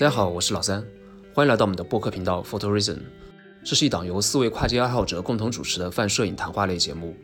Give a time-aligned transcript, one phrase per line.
[0.00, 0.82] 大家好，我是老三，
[1.34, 2.96] 欢迎来到我们的播客频道 Photo Reason。
[3.62, 7.14] 这是一档由四位跨界爱好者共同主持的泛摄影谈话类节目。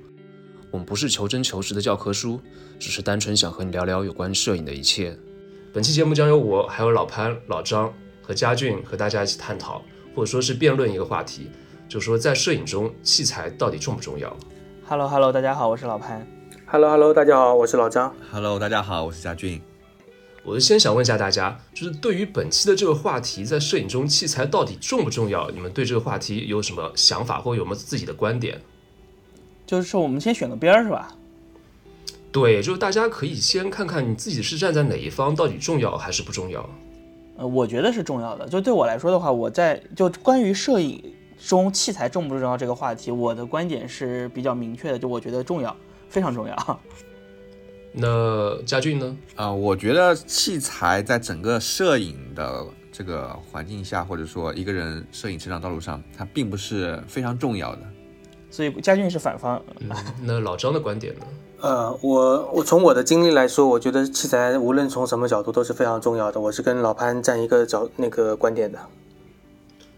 [0.71, 2.39] 我们不是求真求实的教科书，
[2.79, 5.17] 只是单纯想和你聊聊有关摄影的一切。
[5.73, 9.81] 本期节目将由我、还有老潘、老张和佳俊和大家一起探讨，
[10.15, 11.51] 或者说是辩论一个话题，
[11.89, 14.37] 就是说在摄影中器材到底重不重要
[14.87, 16.29] ？Hello Hello，大家好，我是老潘。
[16.67, 18.15] Hello Hello，大家好，我是老张。
[18.31, 19.63] Hello，大家好，我是佳俊。
[20.47, 25.51] 我就先想问一下大家，就是对于本期的这个话题，在摄影中器材到底重不重要？
[25.51, 28.63] 你们对这个话题有什么想法，或者有没有自己的观点？
[29.67, 31.13] 就是说，我们先选个边儿，是吧？
[32.31, 36.71] 对，就是大家可以先看看你自己是站在哪一方，到底重要还是不重要？
[37.39, 38.49] 呃，我觉得是重要的。
[38.49, 41.03] 就对我来说的话，我在就关于摄影
[41.45, 45.77] 中器材重不重要这个话题，我的观点是比较明确的，就我觉得重要，
[46.09, 46.81] 非常重要。
[47.99, 49.17] 那佳俊呢？
[49.37, 57.81] 啊，我觉得器材在整个摄影的这个环境下，或者说一个人摄影成长道路上，它并不是非常重要的。
[58.51, 59.63] 所以佳俊是反方。
[60.23, 61.21] 那老张的观点呢？
[61.63, 66.39] 呃，我我从我的经历来说，我觉得器材无论从什么角度都是非常重要的。
[66.39, 68.79] 我是跟老潘站一个角那个观点的。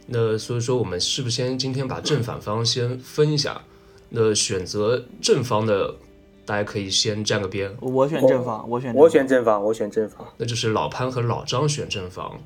[0.06, 3.60] 那所以说，我们是不是先今天把正反方先分一下？
[4.10, 5.96] 那选择正方的。
[6.48, 10.26] 大家可以先站个边，我选正方，我选我选正方，我选正方。
[10.38, 12.40] 那就是老潘和老张选正方，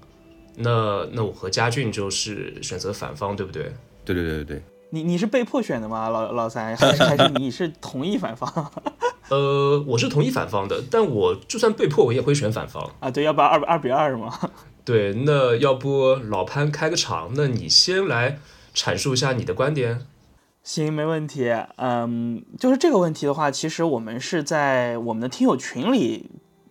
[0.56, 3.73] 那那我和佳俊就是选择反方，对不对？
[4.05, 4.62] 对对对对对。
[4.91, 6.08] 你你是被迫选的吗？
[6.08, 8.73] 老老三还是还是你是同意反方？
[9.30, 13.08] 呃，我是同意反方的，但我就算被迫，我也会选反方啊。
[13.08, 14.36] 对，要不然二二比二是吗？
[14.84, 18.41] 对，那要不老潘开个场，那你先来
[18.75, 20.05] 阐述一下你的观点。
[20.63, 21.53] 行，没问题。
[21.77, 26.31] 嗯，就是这个问题的话，其实我们是在我们的听友群里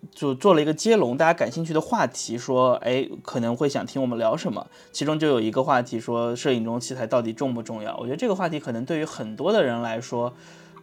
[0.10, 4.66] 就做了一个接龙，大家感兴趣的话题，说，哎，可能会想听我们聊什么。
[4.94, 7.96] 其中就有一个话题说，摄影中器材到底重不重要？
[7.98, 10.34] 我觉得这个话题可能对于很多的人来说，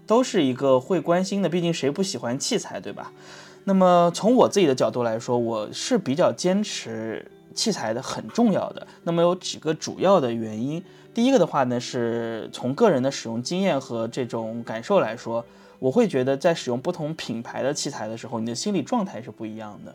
[0.07, 1.49] 都是一个会关心的。
[1.49, 3.13] 毕竟谁不喜欢器材，对吧？
[3.65, 8.87] 那么从我自己的角度来说，我是比较坚持器材的很重要的。
[9.05, 10.83] 那么有几个主要的原因。
[11.15, 15.45] 第一个的话呢，是从个人的使用经验和这种感受来说，
[15.79, 19.95] 我会觉得在使用不同品牌的器材的时候，你的心理状态是不一样的。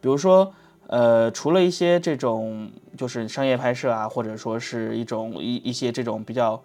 [0.00, 0.52] 比如说，
[0.88, 6.62] 呃，除了一些这种就是商业拍摄啊，或者说是一种一一些这种比较。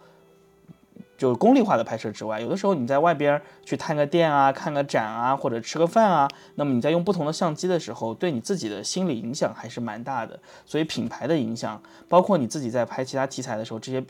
[1.17, 10.39] 就是功利化的拍摄之外，有的时候你在外边去探个店啊、看个展啊，或者吃个饭啊，那么你在用不同的相机的时候，对你自己的心理影响还是蛮大的。
[10.63, 14.03] 所以品牌的影响，包括你自己在拍其他题材的时候，这些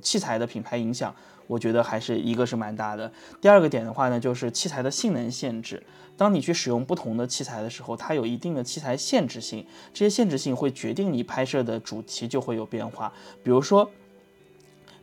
[0.00, 1.14] 器材的品牌影响，
[1.46, 3.12] 我觉得还是一个是蛮大的。
[3.42, 5.82] 第二个点的话呢，就是器材的性能限制。
[6.16, 13.12] 当你去使用不同的器材的时候，它有一定的器材限制性，这些限制性会决定你拍摄的主题就会有变化。
[13.42, 13.90] 比如说。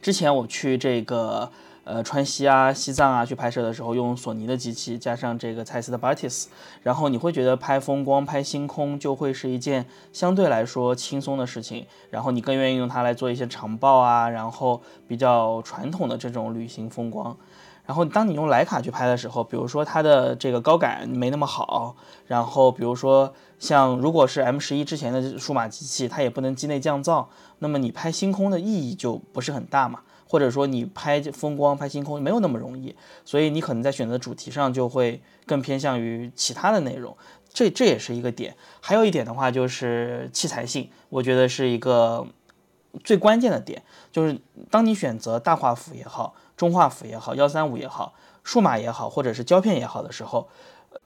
[0.04, 1.50] 之前我去这个
[1.86, 6.48] 呃川西啊、西藏啊去拍摄的时候，用索尼的机器加上这个蔡司的 Batis，
[6.82, 17.38] 然后你会觉得拍风光、拍星空就会是一件相对来说轻松的事情，然后你更愿意用它来做一些长曝啊，然后比较传统的这种旅行风光。
[17.86, 21.96] 然后当你用徕卡去拍的时候，比如说它的这个高感没那么好，
[22.28, 27.26] 然后比如说像如果是 M 十一之前的数码机器，它也不能机内降噪，
[27.60, 30.00] 那么你拍星空的意义就不是很大嘛，
[30.30, 32.96] 或者说你拍风光、拍星空没有那么容易，
[33.26, 37.18] 所以你可能在选择主题上就会更偏向于其他的内容，
[37.54, 38.56] 这这也是一个点。
[38.80, 42.26] 还有一点的话就是器材性，我觉得是一个
[43.04, 44.40] 最关键的点，就是
[44.72, 46.34] 当你选择大画幅也好。
[46.64, 50.48] 中画幅也好，幺三五也好，数码也好，或者是胶片也好的时候，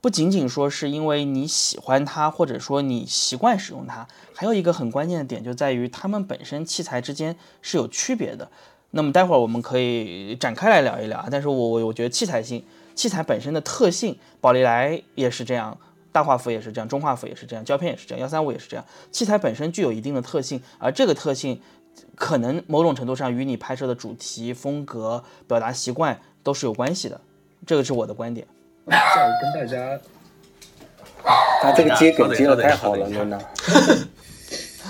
[0.00, 8.48] 不仅仅说是因为你喜欢它，或者说你习惯使用它，还有一个很关键的点就在于它们本身器材之间是有区别的。
[8.92, 11.26] 那么待会儿我们可以展开来聊一聊啊。
[11.28, 12.64] 但是我我我觉得器材性，
[12.94, 15.76] 器材本身的特性，宝丽来也是这样，
[16.12, 21.60] 大画幅也是这样，中画幅也是这样，胶片也是这样，幺三五也是这样，器材本身具有一定的特性，而这个特性。
[22.14, 27.20] 可能某种程度上与你拍摄的主题、风格、表达习惯都是有关系的，
[27.66, 28.46] 这个是我的观点。
[28.86, 28.96] 再
[29.42, 29.98] 跟大家，
[31.60, 33.38] 他这个接梗接的太好了，真的。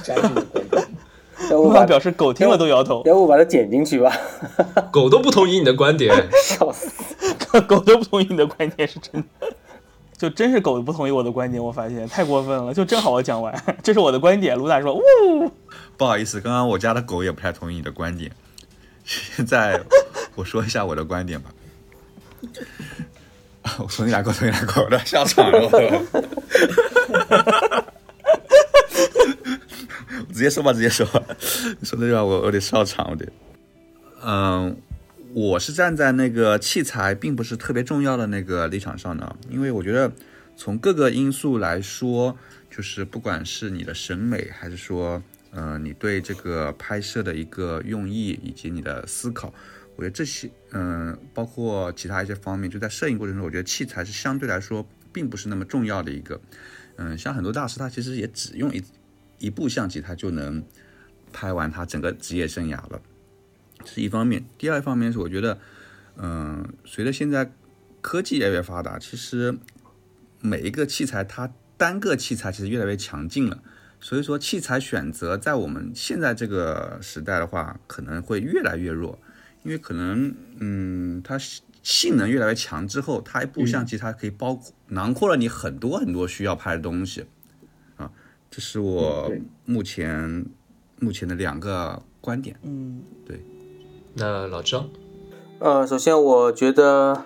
[0.02, 3.02] 加入观点， 表示狗听了都摇头。
[3.04, 4.12] 要不把它剪进去吧？
[4.92, 6.14] 狗都不同意你的观点，
[6.44, 6.90] 笑死！
[7.66, 9.48] 狗都不同意你的观点是真的。
[10.18, 12.74] 就真是狗不同意我的观点，我发现太过分了。
[12.74, 14.56] 就正好我讲完， 这是我的观点。
[14.56, 15.00] 卢大说：“呜，
[15.96, 18.30] 不好意思，刚刚我家的狗也不太同意你的观点。
[19.04, 19.80] 现在
[20.34, 21.50] 我说一下我的观点吧。
[23.78, 25.70] 我重新来过，重新来过，我都笑场了。
[30.32, 31.22] 直接说吧，直接说吧。
[31.80, 33.26] 你说这句话我我得笑场，我得。
[34.24, 34.76] 嗯，
[35.34, 40.10] 我是站在那个器材并不是特别重要的那个立场上的，因为我觉得
[40.56, 42.36] 从各个因素来说，
[42.70, 49.52] 就是不管是你的审美，还是说，呃，你对这个拍摄的一个用意以及你的思考，
[49.96, 56.40] 我觉得这些，嗯、包括其他一些方面，就在摄影过程中，我觉得器材是相对来说并不是那么重要的一个。
[56.96, 58.82] 嗯，像很多大师，他其实也只用一
[59.38, 60.64] 一部相机，他就能
[61.32, 63.00] 拍完他整个职业生涯了，
[63.88, 64.44] 这是一方面。
[64.58, 65.58] 第二方面是我觉得，
[66.16, 67.50] 嗯、随着现在
[68.02, 69.56] 科技越来越发达，其实
[70.42, 73.62] 每一个器材它单个器材其实越来越强劲了，
[73.98, 79.18] 所以说器材选择在我们现在这个时代的话，可能会越来越弱，
[79.62, 81.38] 因为可能嗯，它
[81.82, 87.24] 性能越来越强之后，它一部相机它可以包括囊括了你很多很多需要拍的东西
[87.96, 88.10] 啊，
[88.50, 89.32] 这是我
[89.64, 90.44] 目前
[91.00, 92.54] 目前的两个观点。
[92.62, 93.02] 嗯，
[94.20, 94.88] 那老张，
[95.60, 97.22] 呃，首先我觉得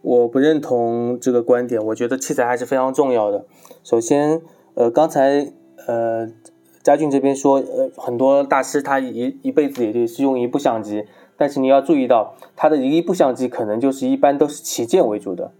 [0.00, 3.44] 我不认同这个观点，我觉得器材还是非常重要的。
[3.82, 4.40] 首先，
[4.74, 5.52] 呃，刚才
[5.88, 6.28] 呃
[6.84, 11.04] 嘉俊这边说，呃，很多大师他一一辈子也就是用一部相机，
[11.36, 15.50] 但是你要注意到，他的一部相机可能就是一般都是旗舰为主的，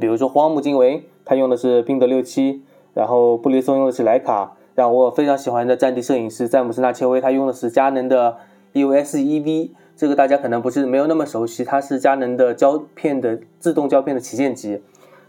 [0.00, 2.62] 比如说荒木经惟，他用的是宾得六七，
[2.92, 8.38] 然后布列松用的是徕卡，让我非常喜欢的战地摄影师詹姆斯纳切威，他用的是佳能的
[8.72, 14.80] EOS EV，这个大家可能不是没有那么熟悉，它是佳能的胶片的自动胶片的旗舰机，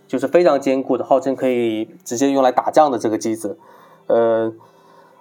[0.08, 3.58] 就是非常坚固的，号称可以直接用来打仗的这个机子。
[4.08, 4.52] 呃，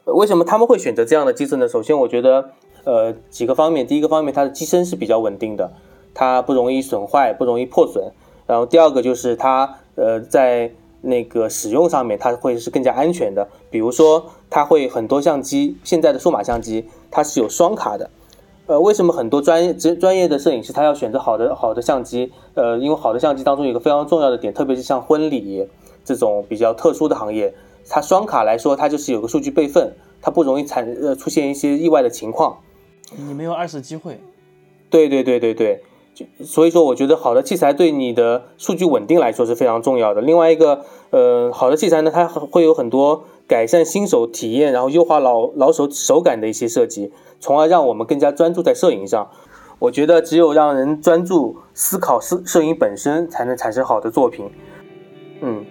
[0.05, 1.69] 为什么他们会选择这样的机子呢？
[1.69, 2.51] 首先，我觉得
[2.85, 5.73] 呃几个方面，第一个方面，它的机身是比较稳定的，
[6.15, 8.13] 它不容易损坏，不容易破损。
[8.47, 10.73] 然后第二个就是它呃在
[11.03, 13.47] 那个使用上面，它会是更加安全的。
[13.71, 18.09] 比如说，它会很多相机，现在的数码相机它是有双卡的。
[18.73, 22.33] 呃，为什么很多专业专专业的摄影师他要选择好的好的相机？
[22.55, 25.69] 呃，因为好的相机当中有一个非常重要的点，特别是像婚礼
[26.07, 27.53] 这种比较特殊的行业，
[27.87, 29.93] 它双卡来说，它就是有个数据备份，
[30.23, 32.61] 它不容易产呃出现一些意外的情况。
[33.15, 34.19] 你没有二次机会。
[34.89, 35.83] 对对对对对，就
[36.15, 40.21] 就所以说我觉得好的器材对你的数据稳定来说是非常重要的。
[40.21, 47.11] 另外一个，呃，好的器材呢，它会有很多改善新手体验，然后优化老老手手感的一些设计，
[47.41, 49.31] 从而让我们更加专注在摄影上。
[49.79, 54.49] 我觉得只有让人专注思考摄摄影本身，才能产生好的作品。
[55.41, 55.65] 嗯，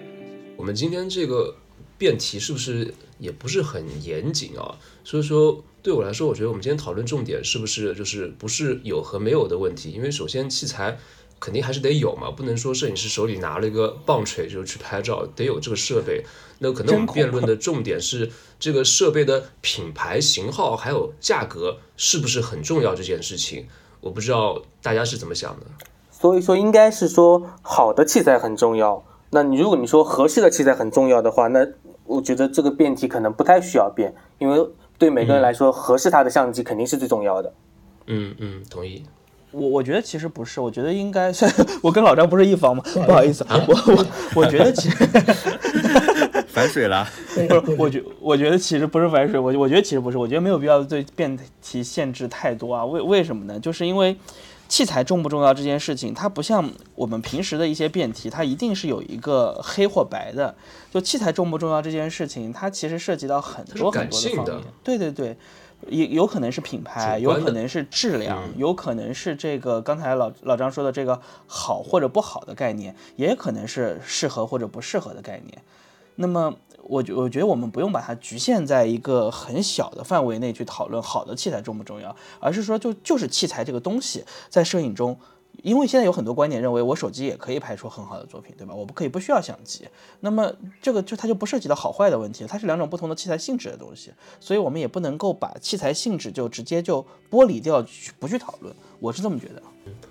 [0.57, 1.55] 我们今天这个
[1.97, 4.75] 辩题是不是也不是很严谨啊？
[5.03, 9.91] 所以说，对我来说，我觉得我们今天讨论重点是不是就是不是有和没有的问题？
[9.91, 10.97] 因为首先器材
[11.39, 16.23] 肯定还是得有嘛，不能说摄影师手里拿了一个棒槌就去拍照，得有这个设备。
[16.59, 18.29] 那可能我们辩论的重点是
[18.59, 23.67] 这个设备的品牌、型号还有价格是不是很重要这件事情。
[24.01, 25.65] 我不知道大家是怎么想的。
[26.11, 29.03] 所以说应该是说好的器材很重要。
[29.31, 31.67] 那你如果你说合适的器材很重要的话，那
[32.05, 34.69] 我觉得这个辩题可能不太需要辩，因为
[35.01, 37.51] 对每个人来说，合适他的相机肯定是最重要的。
[38.05, 39.03] 嗯嗯，同意。
[39.49, 41.31] 我我觉得其实不是，我觉得应该，
[41.81, 42.83] 我跟老张不是一方吗？
[42.93, 44.05] 不好意思，啊我我
[44.35, 44.95] 我觉得其实
[46.53, 47.03] 反水了，
[47.49, 52.85] 不是，我觉我觉得其实不是反水，我我觉得其实不是，我觉得没有必要对辩题限制太多啊。
[52.85, 53.59] 为为什么呢？
[53.59, 54.15] 就是因为
[54.71, 60.55] 器材重不重要这件事情，它不像我们平时的一些辩题，它一定是有一个黑或白的。
[60.89, 64.61] 就器材重不重要这件事情，它其实涉及到很多很多的方面。
[64.81, 65.35] 对对对。
[65.87, 75.61] 也有可能是品牌，有可能是质量，嗯有可能是这个刚才老老张说的这个好或者不好的概念，也可能是适合或者不适合的概念。
[76.17, 85.17] 那么我觉我觉得我们不用把它局限在一个很小的范围内去讨论好的器材重不重要，而是说就就是器材这个东西在摄影中。
[85.63, 88.73] 因为现在有很多观点认为我手机也可以拍出很好的作品，对吧？
[88.73, 89.85] 我不可以不需要相机，
[90.21, 98.73] 那么这个就它就不涉及到好坏的问题，它是两种不同的器材性质的东西，所以我们也不能够把器材性质就直接就剥离掉，去不去讨论。
[98.99, 99.61] 我是这么觉得。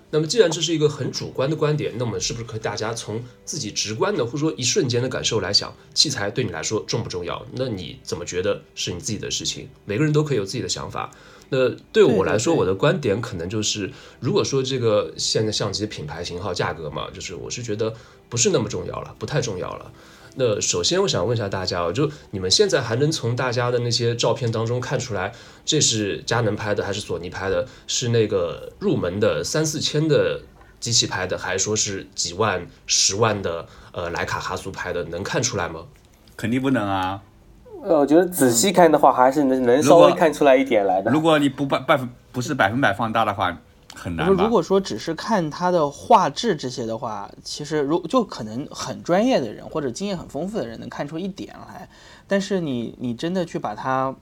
[0.09, 7.45] 那么，既然这是一个很主观的观点，那么是不是可以大家从自己直观的或者说一瞬间的感受来想，器材对你来说重不重要？
[7.53, 9.69] 那你怎么觉得是你自己的事情？
[9.85, 11.09] 每个人都可以有自己的想法。
[11.49, 17.93] 那对我来说，我的观点可能就是，如果说这个现在相机品牌、型号、价格嘛，就是我是觉得
[18.27, 19.91] 不是那么重要了，不太重要了。
[20.35, 25.33] 那首先，我想问一下大家哦，就你们现在还能从大家的那些照片当中看出来，
[25.65, 27.67] 这是佳能拍的还是索尼拍的？
[27.87, 30.41] 是那个入门的三四千的
[30.79, 35.03] 机器拍的，还是说是几万、十万的呃徕卡哈苏拍的？
[35.05, 35.81] 能看出来吗？
[36.37, 37.21] 肯定不能啊。
[37.83, 41.11] 呃，我觉得仔细看的话，还是能能稍微看出来一点来的。
[41.11, 43.57] 如果你不百百分不是百分百放大的话，
[43.93, 44.27] 很难？
[44.27, 51.87] 如果说只是看它的画质这些的话，其实如就可能很专业的人或者经验很丰富的人能看出一点来，
[52.27, 54.15] 但是你你真的去把它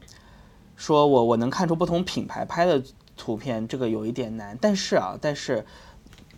[0.76, 2.82] 说我我能看出不同品牌拍的
[3.16, 4.58] 图片，这个有一点难。
[4.60, 5.66] 但是啊，但是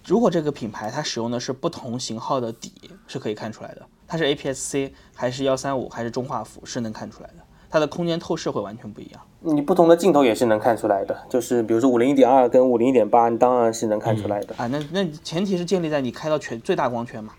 [0.06, 2.74] 如果这个品牌它使用的是不同型号的底，
[3.08, 3.86] 是可以看出来的。
[4.08, 7.36] 它是 APS-C 还是幺三五还是中画幅，是能看出来的。
[7.70, 9.22] 它的空间透视会完全不一样。
[9.42, 14.54] 你不同的镜头也是能看出来的，就是比如说五零一点二跟五零一点八，你当然是能看出来的。
[14.58, 17.34] 啊，那那前提是建立在你开到全最大光圈嘛。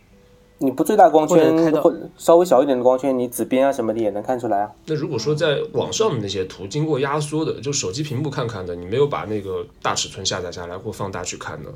[0.59, 4.71] 你不最大光圈或稍微小一点的光圈，你紫边啊什么的也能看出来啊。
[4.87, 11.71] 那如果说在网上的那些图经过压缩的，就手机屏幕看看的，你没有把那个大尺寸下载下来或放大去看呢？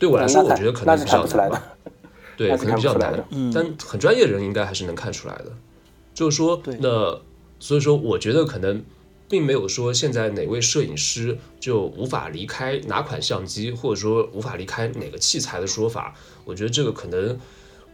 [0.00, 1.72] 对我来说，我觉得可那是能比较看不出来的难吧。。
[2.36, 5.46] 对，可能比较难嗯但很专业人应该还是能看出来的。
[6.12, 7.16] 就是说对，那
[7.60, 8.82] 所以说，我觉得可能
[9.28, 16.14] 并没有说现在哪位摄影师就无法离开哪款相机，或者说无法离开哪个器材的说法。
[16.44, 17.38] 我觉得这个可能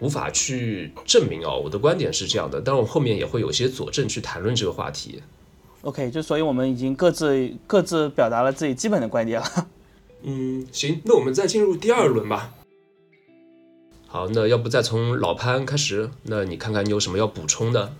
[0.00, 1.60] 无法去证明哦。
[1.64, 5.22] 我的观点是这样的，但我后面也会有些佐证去谈论这个话题。
[5.82, 9.68] OK，就所以我们已经各自各自表达了自己基本的观点了。
[10.22, 12.54] 嗯，行，那我们再进入第二轮吧。
[14.06, 16.10] 好，那要不再从老潘开始？
[16.24, 17.94] 那你看看你有什么要补充的？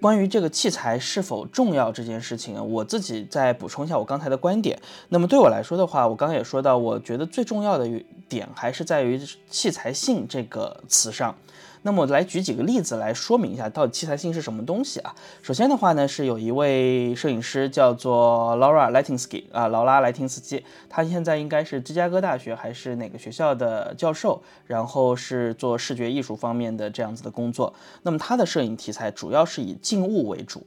[0.00, 4.78] 关于这个器材是否重要这件事情，我自己再补充一下我刚才的观点。
[5.08, 7.88] 那么对我来说的话，我刚刚也说到，我觉得最重要的
[8.28, 11.34] 点还是在于器材性这个词上。
[11.82, 15.14] 那么来举几个例子来说明一下，到底器材性是什么东西啊？
[15.42, 27.74] 首先的话呢，是有一位摄影师叫做 Laura Latinsky 啊，劳拉莱廷斯基，他现在应该是芝加哥大学还是哪个学校的教授，然后是做视觉艺术方面的这样子的工作。
[28.02, 30.64] 那么他的摄影题材主要是以静物为主。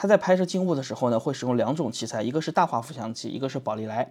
[0.00, 4.08] 他在拍摄静物的时候呢，会使用两种器材，一个是大画幅相机，一个是宝丽来。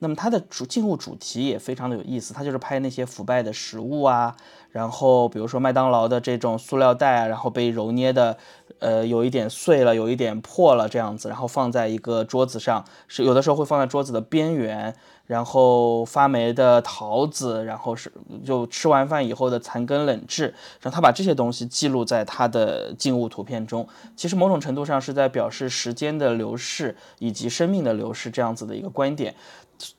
[0.00, 4.36] 那么他的主静物主题也非常的有意思，他就是拍那些腐败的食物啊，
[4.70, 8.36] 然后比如说麦当劳的这种塑料袋啊，然后被揉捏的，
[8.80, 14.94] 呃，有一点碎了，有一点破了这样子，然后放在一个桌子上，是有的时候会放在桌子的边缘，
[15.30, 18.12] 然后发霉的桃子，然后是
[18.44, 29.32] 就吃完饭以后的残羹冷炙，让他把这些东西记录在他的静物图片中，其实某种程度上是在表示时间的流逝以及生命的流逝这样子的一个观点。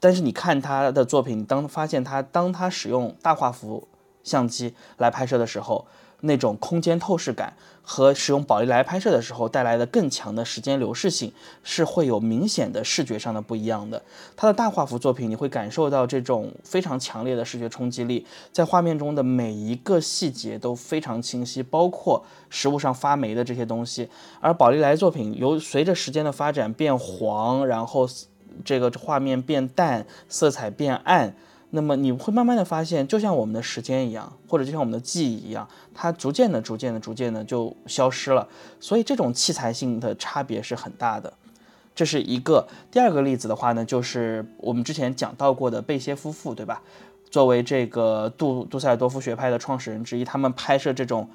[0.02, 3.88] 但是你看他的作品，当发现他当他使用大画幅
[4.26, 5.88] 相机来拍摄的时候，
[6.22, 11.32] 那种空间透视感和使用宝丽来拍摄的时候带来的更强的时间流逝性
[11.64, 14.02] 是会有明显的视觉上的不一样的。
[14.38, 24.08] 它的大画幅作品，你会感受到这种非常强烈的视觉冲击力，在画面中的每一个细节都非常清晰，包括食物上发霉的这些东西。
[24.40, 28.08] 而宝丽来作品由随着时间的发展变黄，然后
[28.64, 31.36] 这个画面变淡，色彩变暗。
[31.72, 38.48] 那么你会慢慢的发现，就像我们的时间一样，或者就像我们的记忆一样，它逐渐的、逐渐的、逐渐的就消失了。
[38.80, 41.32] 所以这种器材性的差别是很大的。
[41.96, 42.68] 这是一个。
[42.90, 46.82] 第二个例子的话呢，就是我们之前讲到过的贝歇夫妇，对吧？
[47.30, 51.30] 作为这个杜杜塞尔多夫学派的创始人之一，他们拍摄这种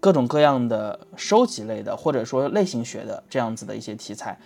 [0.00, 4.36] 各种各样的收集类的，或者说类型学的这样子的一些题材。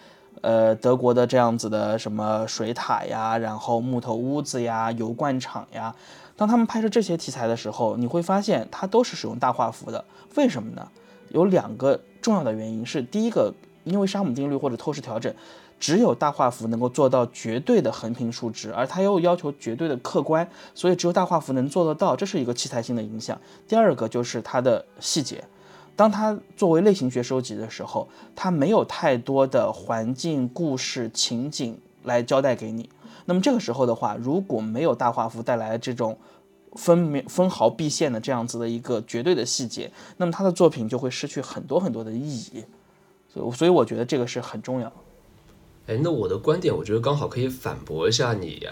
[0.42, 5.94] 呃，德国的这样子的什么水塔呀，然后木头屋子呀、油罐厂呀，
[6.36, 10.04] 当他们拍摄这些题材的时候，你会发现它都是使用大画幅的。
[10.36, 10.86] 为什么呢？
[11.30, 13.52] 有两个重要的原因是：第一个，
[13.84, 15.34] 因为沙姆定律或者透视调整，
[15.80, 23.36] 只有大画幅能够做到绝对的横平竖直，而它又要求绝对的客观，所以只有大画幅能做得到，这是一个器材性的影响。
[23.66, 25.42] 第二个就是它的细节。
[25.96, 32.88] 当它作为类型学收集的时候，它没有太多的环境、故事、情景来交代给你。
[33.24, 36.16] 那么这个时候的话，如果没有大画幅带来这种
[36.74, 42.62] 分明分毫毕现的这样子的一个绝对的细节，那么他的作品就会失去很多很多的意义。
[43.32, 44.92] 所以，所以我觉得这个是很重要。
[45.86, 48.66] 哎，那我的观点，我觉得刚好可以反驳一下你，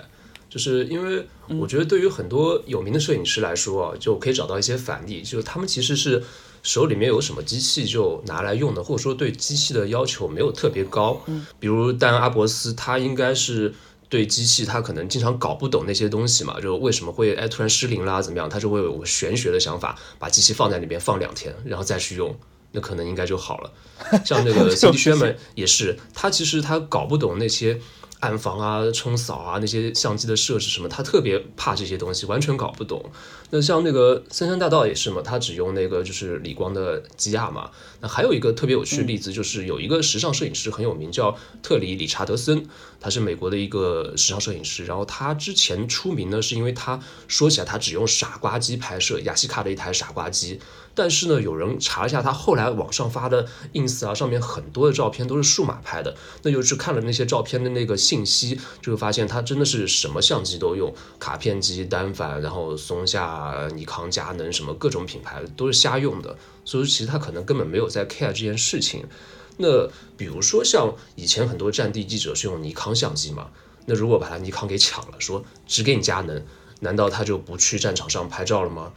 [0.48, 1.26] 就是因为
[1.58, 6.22] 我觉得对于很多有名的摄影师来说啊，就可以找到一些反例，就是他们其实是
[6.64, 11.22] 手里面有什么机器就拿来用的，或者说对机器的要求没有特别高。
[11.60, 13.72] 比如但阿伯斯，他应该是
[14.08, 22.34] 对机器他可能经常搞不懂那些东西嘛，就为什么会哎突然失灵啦怎么样，他就会有玄学的想法，把机器放在里边放两天，然后再去用。
[22.76, 23.70] 那可能应该就好了。
[24.24, 24.98] 像那个 C.D.
[24.98, 27.78] Sherman 也是，他其实他搞不懂那些
[28.24, 33.04] 暗房啊、冲扫啊那些相机的设置什么，他特别怕这些东西，完全搞不懂。
[33.50, 37.70] 那像那个三山大道也是嘛，他只用那个就是理光的基亚嘛。
[38.00, 42.66] 那还有一个特别有趣的例子，就是有一个时尚摄影师很有名，叫特里理查德森，
[42.98, 44.86] 他是美国的一个时尚摄影师。
[44.86, 50.58] 然后他之前出名呢，是因为他说起来他只用傻瓜机拍摄，雅西卡的一台傻瓜机。
[50.94, 56.14] 但是呢，有人查一下他后来网上发的 ins 啊，上面很多的照片都是数码拍的。
[56.42, 66.36] 那就去看了那些照片的那个信息，就会发现他真的是什么相机都用，卡片机、单反，然后松下、尼康、佳能什么各种品牌都是瞎用的。
[66.64, 69.04] 所以其实他可能根本没有在 care 这件事情。
[69.56, 73.48] 那比如说像以前很多战地记者是用尼康相机嘛，
[73.86, 76.44] 那如果把他尼康给抢了，说只给你佳能，
[76.80, 78.92] 难道他就不去战场上拍照了吗？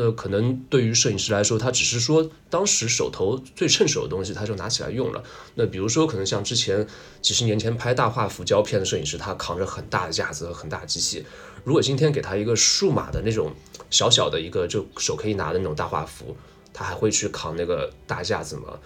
[0.00, 5.24] 那可能对于摄影师来说，他只是说当时手头最趁手的东西，他就拿起来用了。
[5.56, 6.86] 那比如说，可能像之前
[7.20, 11.26] 几十年前拍大画幅胶片的摄影师，他扛着很大的架子和很大机器。
[11.64, 13.52] 如果今天给他一个数码的那种
[13.90, 16.36] 小小的一个就手可以拿的那种大画幅，
[16.72, 18.78] 他还会去扛那个大架子吗？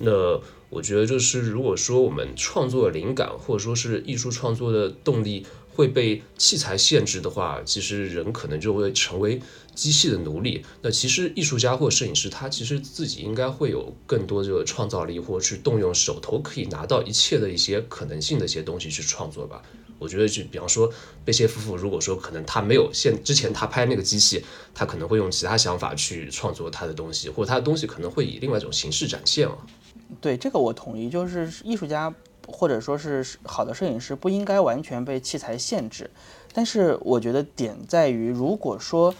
[0.00, 5.46] 那我觉得就是，如果说我们创作灵感或者说是艺术创作的动力
[5.78, 9.40] 会被器材限制的话，其实人可能就会成为。
[9.78, 19.62] 机器的奴隶，那其实艺术家或摄影师，他其实自己应该会有更多这个创造力，或去动用手头可以拿到一切的一些可能性的一些东西去创作吧。
[20.00, 20.92] 我觉得，就比方说
[21.24, 24.44] 贝谢夫妇，如果说可能他没有现之前他拍那个机器，
[24.74, 29.56] 他可能会用其他想法去创作他的东西，或者他的东西可能会以另外一种形式展现了。
[30.20, 32.12] 对这个我同意，就是艺术家
[32.48, 36.10] 或者说是好的摄影师不应该完全被器材限制，
[36.52, 39.14] 但是我觉得点在于，如果说。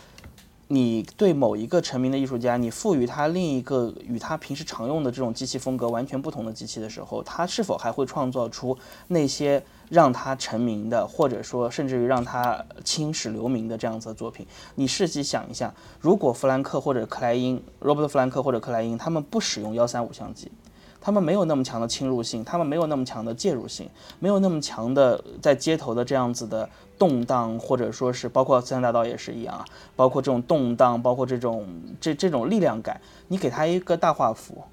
[0.70, 14.47] 你对某一个成名的艺术家，你赋予他另一个与他平时常用的这种机器风格完全不同的机器的时候，他是否还会创造出那些让他成名的，或者说甚至于让他青史留名的这样子的作品？
[14.75, 20.52] 你试机想一下，如果弗兰克或者克莱因罗伯特弗兰克或者克莱因，他们不使用幺三五相机。
[21.00, 31.67] 他们没有那么强的侵入性，他们没有那么强的介入性，没有那么强的在街头的这样子的动荡，或者说是包括森山大道也是一样啊，包括这种动荡，包括这种
[32.00, 34.65] 这这种力量感，你给他一个大画幅，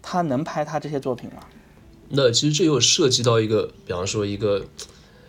[0.00, 1.42] 他能拍他这些作品吗？
[2.08, 4.66] 那其实这又涉及到一个，比方说一个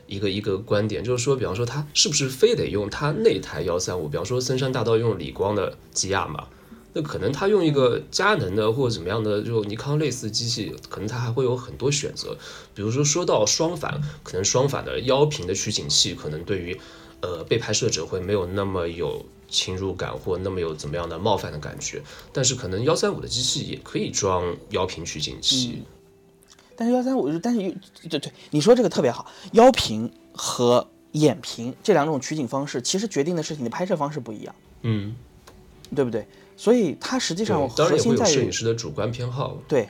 [0.07, 4.09] 一个一个观点，就是说，比方说他是不是非得用他那台幺三五？
[4.09, 6.45] 比方说森山大道用理光的基亚嘛？
[6.93, 12.37] 那可能他用一个佳能的或者怎么样的，就尼康类似机器，可能他还会有很多选择。
[12.75, 16.79] 比如说说到双反，可能双反的腰屏的取景器，可能对于
[17.21, 22.01] 呃被拍摄者会没有那么有侵入感或那么有怎么样的冒犯的感觉。
[22.31, 25.83] 但是可能幺三五的机器也可以装腰屏取景器。
[26.75, 27.75] 但是幺三五，但是
[28.07, 34.55] 对对，你说这个特别好，腰屏和眼屏这两种取景方式，其实决定的是你的拍摄方式不一样。
[34.81, 35.15] 嗯，
[35.95, 36.27] 对不对？
[36.55, 39.57] 所以它实际上核心在于摄影师的主观偏好。
[39.67, 39.89] 对，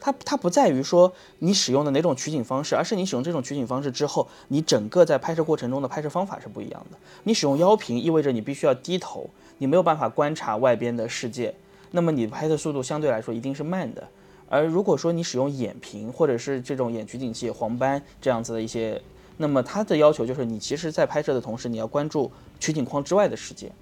[0.00, 6.98] 它它不在于说你使用的哪种取景方式，而是你使用这种取景方式之后，你整个在拍摄过程中的拍摄方法是不一样的。
[7.24, 11.54] 你使用腰屏意味着你必须要低头，你没有办法观察外边的世界，
[11.90, 14.06] 那么你拍摄速度相对来说一定是慢的。
[14.48, 19.02] 而如果说你使用眼屏或者是这种眼取景器黄斑这样子的一些，
[19.38, 23.72] 那么它的要求就是你其实在拍摄的同时，你要关注取景框之外的世界。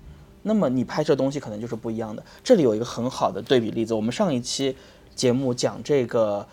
[0.46, 2.22] 那么你拍摄东西可能就是不一样的。
[2.44, 4.76] 这里有一个很好的对比例子，我们上一期
[5.14, 6.46] 节目讲这个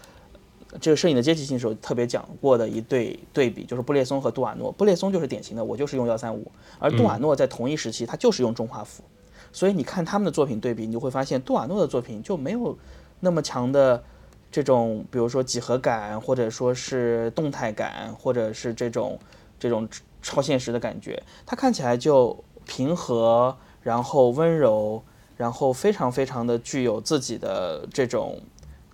[0.79, 4.71] 这个摄影的阶级性时候特别讲过的一对对比，就是布列松和杜瓦诺。
[4.71, 6.49] 布列松就是典型的，我就是用幺三五，
[6.79, 9.03] 而杜瓦诺在同一时期他就是用中画幅。
[9.51, 12.77] 所以你看他们的作品对比，你就会发现杜瓦诺的作品就没有
[13.19, 14.01] 那么强的
[14.49, 19.19] 这种，比如说几何感，或者说是动态感，或者是这种
[19.59, 19.85] 这种
[20.21, 23.57] 超现实的感觉，它看起来就平和。
[23.81, 25.03] 然后温柔，
[25.37, 28.41] 然后非常非常的具有自己的这种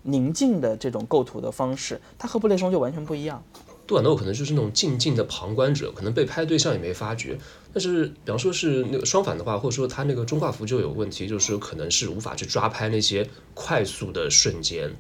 [0.04, 3.44] 宁静的这种构图的方式，它和布列松就完全不一样。
[3.86, 7.38] 杜瓦诺可能就是那种静静的旁观者，可能被拍对象也没发觉。
[7.72, 14.92] 但是，比方说是那个双反的话，或者说他那个中画幅就有问题，就是可能是无法去抓拍那些快速的瞬间。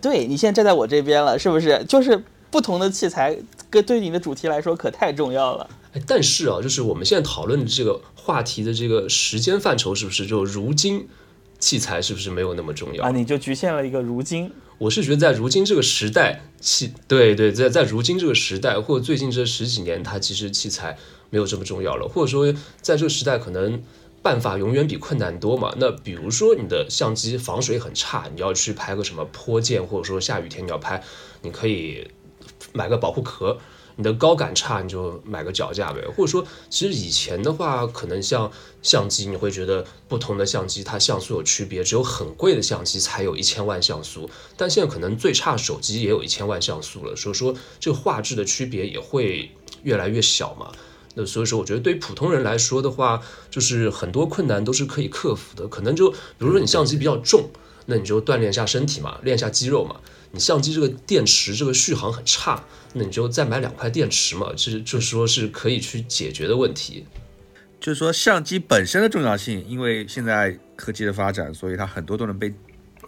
[0.00, 1.84] 对你现在站在我这边了，是不是？
[1.88, 3.36] 就是不同的器材，
[3.68, 5.68] 跟对你的主题来说可太重要了。
[5.92, 8.00] 哎，但是啊，就是我们现在讨论的这个。
[8.14, 11.06] 话题的这个时间范畴是不是就如今
[11.58, 13.10] 器材是不是没有那么重要啊？
[13.10, 14.50] 你就局限了一个如今。
[14.78, 20.96] 我是觉得在如今这个时代，器对对，在在如今这个时代，或者最近这十几年，它其实器材
[21.28, 22.08] 没有这么重要了。
[22.08, 23.82] 或者说，在这个时代，可能
[24.22, 25.74] 办法永远比困难多嘛。
[25.76, 31.02] 那比如说，你的相机防水很差，你要去拍个什么坡涧，或者说下雨天你要拍，
[31.42, 32.08] 你可以
[32.72, 33.58] 买个保护壳。
[33.96, 36.02] 你的高感差，你就买个脚架呗。
[36.16, 38.50] 或者说，其实以前的话，可能像
[38.82, 49.52] 相机，你会觉得不同的相机它像素有区别，只有很贵的相机才有一千万像素，但现在可能最差手机也有一千万像素了，所以说这个画质的区别也会
[49.84, 50.72] 越来越小嘛。
[51.14, 55.68] 那所以说，我觉得对于普通人来说的话，就是很多困难都是可以克服的。
[55.68, 57.48] 可能就比如说你相机比较重，
[57.86, 60.00] 那你就锻炼一下身体嘛，练一下肌肉嘛。
[60.34, 62.60] 你相机这个电池这个续航很差，
[62.92, 67.06] 那你就再买两块电池嘛，这就说是可以去解决的问题。
[67.80, 72.52] 就是说相机本身的重要性，因为现在科技的发展，所以它很多都能被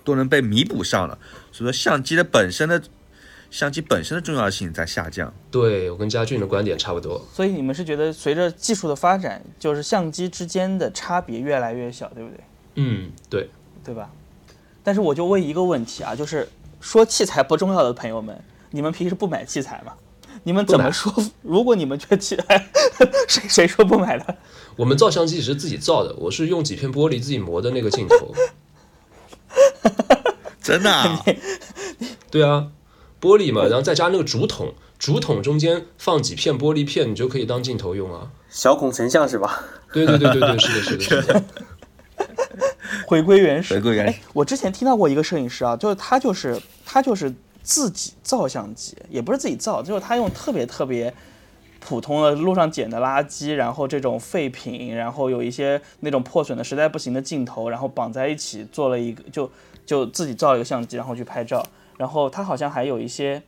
[0.05, 1.19] 都能被弥补上了。
[1.51, 2.81] 所以说相机的本身的
[3.51, 5.35] 相机本身的重要性在下降。
[5.51, 7.27] 对我跟嘉俊的观点差不多。
[7.33, 12.41] 所以你们是觉得随着技术的发展，就是相机之间的差别越来越小，对不对？
[12.77, 13.49] 嗯，对，
[13.83, 14.13] 对吧？
[14.85, 16.49] 但是我就问一个问题啊，就是
[16.81, 18.39] 说器材不重要的朋友们，
[18.71, 19.93] 你们平时不买器材吗？
[20.43, 21.13] 你们怎么说？
[21.43, 22.69] 如果你们觉得器材，
[23.27, 24.37] 谁谁说不买的？
[24.77, 28.35] 我们照相机也是自己造的，我是用几片玻璃自己磨的那个镜头。
[30.63, 31.25] 真的、啊？
[32.31, 32.69] 对啊，
[33.21, 38.31] 玻璃嘛，然后再加那个竹筒，竹筒中间放几片玻璃片，你就可以当镜头用啊。
[38.51, 39.65] 小孔成像是吧？
[39.93, 41.45] 对对对对对，是的，是的，是的。
[43.07, 51.13] 回归原始，回归原始哎，我之前听到过一个摄影师啊，就是他就是他就是自己造相机，也不是自己造，就是他用特别特别
[51.81, 59.51] 普通的路上捡的垃圾，然后这种废品，然后有一些那种破损的实在不行的镜头，然后绑在一起做了一个，就
[59.85, 61.65] 就自己造一个相机，然后去拍照。
[61.97, 63.43] 然后他好像还有一些，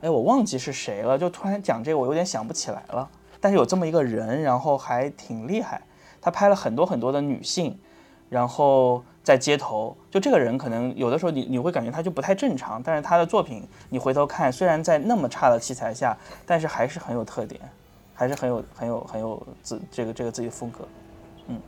[0.00, 3.08] 哎，我忘记是谁了，就突然讲这个，我有点想不起来了。
[3.40, 5.80] 但是有这么一个人，然后还挺厉害，
[6.20, 7.78] 他拍了很多很多的女性。
[8.30, 16.16] 然后在街头，就这个人可能有的时候你你会感觉他就不太正常，但是他的作品你回头看，虽然在那么差的器材下，
[16.46, 17.60] 但是还是很有特点，
[18.14, 20.86] 还是很有很有很有自这个这个自己的风格。
[21.48, 21.60] 嗯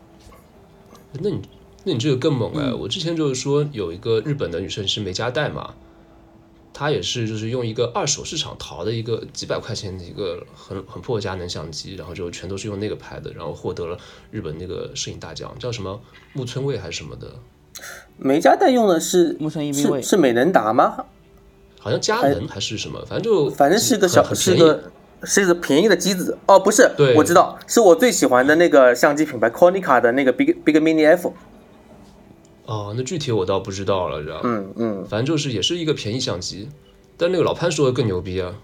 [1.21, 1.43] 那你
[1.85, 2.73] 那你这个更猛哎！
[2.73, 5.75] 我之前就是说有一个日本的女摄影师梅加代嘛，
[6.75, 13.97] 她也是就是用一个二手市场淘的一个几百块钱的一个很很破佳能相机，然后就全都是用那个拍的，然后获得了
[14.31, 16.01] 日本那个摄影大奖，叫什么
[16.33, 17.27] 木村卫还是什么的，
[18.17, 21.05] 美加代用的是木村一兵卫是是美能达吗？
[21.79, 24.23] 好像佳能还是什么，反正就反正是个小。
[24.33, 24.91] 是个
[25.25, 31.33] 是个便宜的机子哦，不是，我知道，是我最喜欢的那个相机品牌 Konica 的那个 Big Big Mini F。
[32.65, 34.43] 哦，那具体我倒不知道了，知道吧？
[34.45, 36.69] 嗯嗯，反正就是也是一个便宜相机，
[37.17, 38.55] 但那个老潘说的更牛逼啊，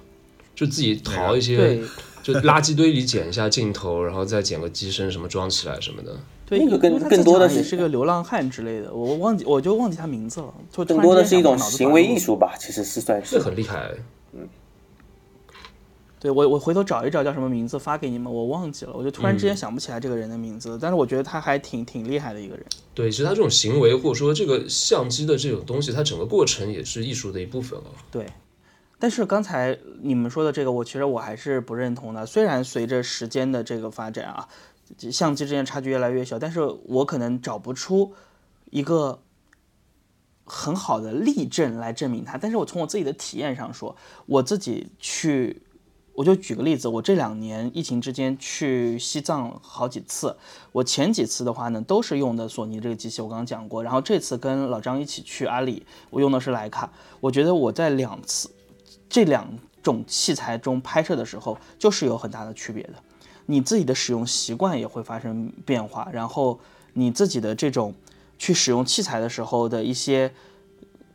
[0.54, 1.82] 就自己淘一些对，
[2.22, 6.16] 就垃圾堆里捡一下镜头，然后再捡个机身什么装起来什么的。
[6.46, 13.38] 对，那个更更多的也是是个流浪汉之类的，我忘记我就忘记他名字了，就更多的是一种行为艺术吧，其实是算这是。
[13.40, 13.90] 很厉害，
[16.20, 22.64] 对我，我回头找一找叫什么名字发给你们，我忘记了，我就突然之间嗯想不起来这个人的名字，但是我觉得他还挺挺厉害的一个人。
[22.94, 27.86] 对，其实他这种行为或者说这个相机的这种东西，它整个过程也是艺术的一部分了。
[28.10, 28.26] 对，
[28.98, 32.26] 但是刚才你们说的这个，我其实我还是不认同的。
[32.26, 34.48] 虽然随着时间的这个发展啊，
[35.12, 38.12] 相机之间差距越来越小，但是我可能找不出
[38.70, 39.22] 一个
[40.44, 42.36] 很好的例证来证明它。
[42.36, 43.94] 但是我从我自己的体验上说，
[44.26, 45.62] 我自己去，
[46.18, 50.36] 我就举个例子，我这两年疫情之间去西藏好几次，
[50.72, 53.80] 我前几次的话呢，都是用的索尼这个机器，我刚刚讲过。
[53.84, 56.92] 然后这次跟老张一起去阿里，我用的是徕卡。
[57.20, 58.50] 我觉得我在两次
[59.08, 59.46] 这两
[59.80, 62.94] 种器材中拍摄的时候，就是有很大的区别的。
[63.46, 66.58] 你自己的使用习惯也会发生变化，然后
[66.94, 67.94] 你自己的这种
[68.36, 70.34] 去使用器材的时候的一些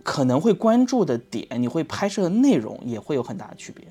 [0.01, 3.85] 可能会关注的点，你会拍摄的内容也会有很大的区别。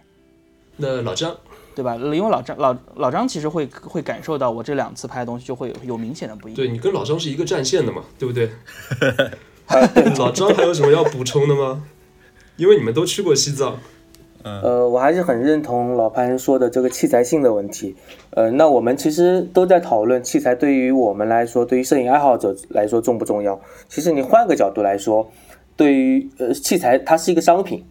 [0.83, 1.35] 那老张，
[1.75, 1.97] 对吧？
[1.97, 6.57] 因为老张老老张其实会会感受到我这两次拍的东西就会有有明显的不一样。
[6.57, 8.51] 对你跟老张是一个战线的嘛，对不对？
[10.19, 11.85] 老张还有什么要补充的吗？
[12.57, 13.79] 因为你们都去过西藏，
[14.43, 17.97] 呃，我还是很认同老潘说的这个器材性的问题。
[18.31, 23.59] 呃，那我们其实都在讨论器材对于我们来说，对于摄影爱好者来说重不重要？
[23.89, 25.31] 其实你换个角度来说，
[25.77, 27.83] 对于呃器材它是一个商品，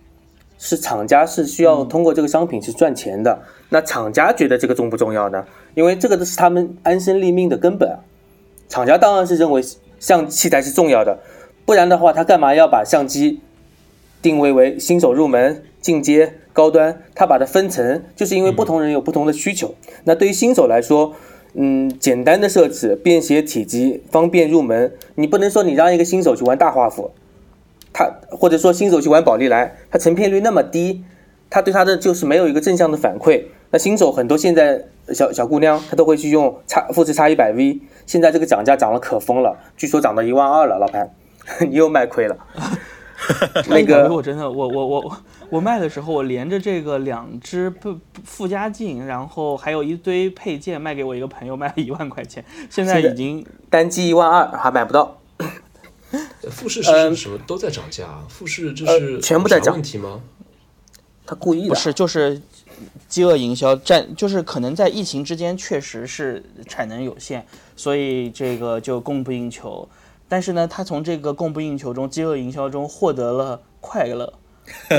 [0.64, 3.42] 是厂家是需要通过这个商品去赚钱的。
[3.70, 5.44] 那厂家觉得这个重不重要呢？
[5.74, 7.98] 因为这个是他们安身立命的根本啊。
[8.70, 9.60] 厂家当然是认为
[10.00, 11.18] 相器材是重要的，
[11.66, 13.42] 不然的话他干嘛要把相机
[14.22, 19.74] 定位为新手入门、进阶、高端，他把它分层，就是因为不同人有不同的需求。
[20.04, 21.16] 那对于新手来说，
[21.56, 27.12] 嗯，简单的设置、便携体积、方便入门，你不能说你让一个新手去玩大画幅，
[27.94, 31.04] 他或者说新手去玩宝丽来，它成片率那么低，
[31.50, 33.44] 他对他的就是没有一个正向的反馈。
[33.72, 41.10] 那新手很多现在小小姑娘她都会去用叉富士叉一百 V，现在这个涨价涨了可疯了，据说涨到一万二了，老潘，
[41.70, 42.38] 你又卖亏了。
[43.70, 45.18] 那个我真的，我我我
[45.50, 55.21] 我卖的时候，我连着这个两只不附加镜，然后还有一堆配件卖给我一个朋友，卖了一万块钱，现在已经单机一万二还买不到。
[56.52, 58.24] 富士是什么都在涨价？
[58.28, 60.22] 富士这是全部在涨问题吗？
[61.26, 62.42] 他故意的，不是就是
[63.08, 67.46] 饥饿营销占，就是可能在疫情之间确实是产能有限，
[67.76, 69.88] 所以这个就供不应求。
[70.28, 74.34] 但是呢，他从这个供不应求中、饥饿营销中获得了快乐，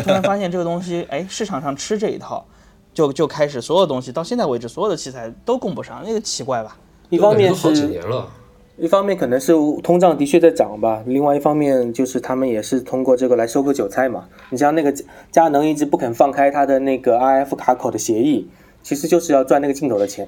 [0.05, 2.47] 突然发现这个东西，哎，市场上吃这一套，
[2.95, 6.79] 就就开始所有东西到现在为止，所有的器材都供不上，那个奇怪吧？
[7.11, 8.31] 一方面好几是年了，
[8.79, 14.29] 一方面可能是通胀的确在涨吧，另外一方面就是他们也是通过这个来收割韭菜嘛。
[14.51, 14.93] 你像那个
[15.31, 18.49] 佳能一直不肯放开他的那个 RF 卡口的协议，
[18.83, 20.27] 其实就是要赚那个镜头的钱。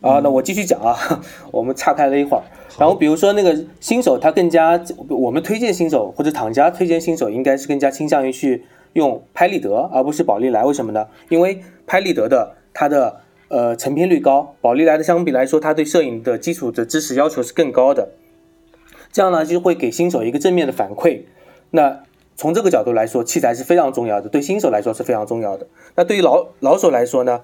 [0.00, 2.42] 啊，那我继续讲啊， 我们岔开了一会儿。
[2.78, 10.64] 然后比如说那个新手，他更加我们推荐新手或者厂家推荐新手，应该是更加倾向于去用拍立得，而不是宝丽来。
[10.64, 11.06] 为什么呢？
[11.28, 13.20] 因为拍立得的它的
[13.52, 18.08] 呃成片率高，宝丽来的相比来说，它对摄影的基础的知识要求是更高的。
[19.12, 21.24] 这样呢，就会给新手一个正面的反馈。
[21.70, 22.02] 那
[22.34, 25.66] 从这个角度来说，器材是非常重要的，对新手来说是非常重要的。
[25.96, 27.42] 那对于老老手来说呢，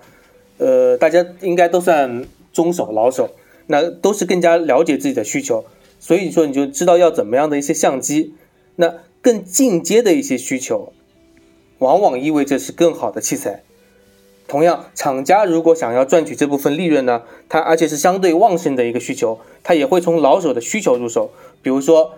[0.57, 3.29] 呃，大家应该都算中手、老手，
[3.66, 5.66] 那都是更加了解自己的需求，
[6.01, 8.33] 所以说你就知道要怎么样的一些相机。
[8.77, 10.94] 那更进阶的一些需求，
[11.81, 13.62] 往往意味着是更好的器材。
[14.49, 21.31] 同样，厂家如果想要赚取这部分利润呢，它而且是相对旺盛的一个需求，它也会从老手的需求入手。
[21.61, 22.13] 比如说，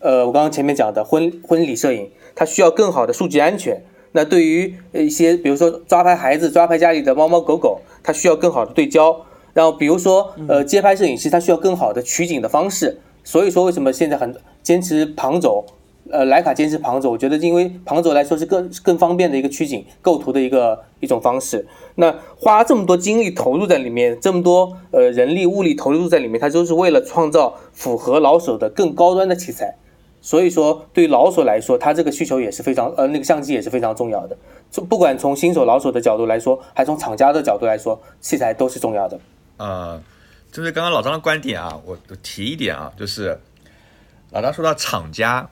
[0.00, 3.84] 呃，我刚刚前面讲的婚婚礼摄影，它需要更好的数据安全。
[4.12, 9.26] 那对于一些，比如说抓拍孩子、抓拍家里的猫猫狗狗，它需要更好的对焦。
[9.52, 12.98] 然后，比如说，呃，街拍摄影师，它需要更好的取景的方式。
[13.22, 15.66] 所以说，为什么现在很坚持旁轴？
[16.10, 21.66] 呃，徕卡坚持旁轴，我觉得因为旁轴来说是更更方便的一个取景构图的一个一种方式。
[21.96, 29.76] 那花这么多精力投入在里面，这么多呃人力物力投入在里面，它就是为了创造符合老手的更高端的器材。
[30.22, 34.36] 所以说，对于老手来说，它这个需求也是非常呃那个相机也是非常重要的。
[34.72, 39.20] 从不管从新手老手的角度来说，还从厂家的角度来说，器材都是重要的。
[39.58, 40.02] 呃，
[40.50, 43.38] 针对刚刚老张的观点啊，我我提一点啊，就是
[44.32, 45.48] 老张说到厂家，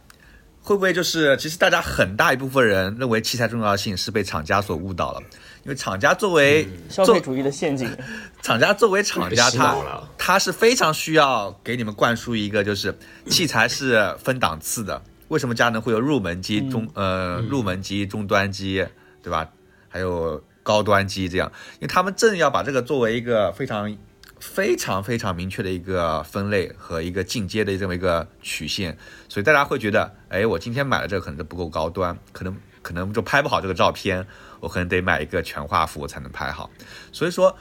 [0.65, 5.21] 会不会就是其实大家很大一部分人认为器材重要性是被厂家所误导了？
[5.63, 7.95] 因为厂家作为做消费主义的陷阱。
[8.41, 9.77] 厂家作为厂家，他
[10.17, 12.99] 他是非常需要给你们灌输一个，就是
[13.29, 15.03] 器材是分档次的。
[15.29, 18.87] 为什么佳能会有入门机、中呃入门机、中端机，
[19.23, 19.47] 对吧？
[19.89, 23.95] 还有高端机这样，因为他们正要把这个作为一个非常
[24.41, 28.97] 非常非常明确的一个分类和一个进阶的这么一个曲线，
[29.29, 34.27] 所以大家会觉得，哎，我今天买了这个可能就不够高端，可能可能就拍不好这个照片，
[34.61, 36.71] 我可能得买一个全画幅我才能拍好。
[37.11, 37.57] 所以说，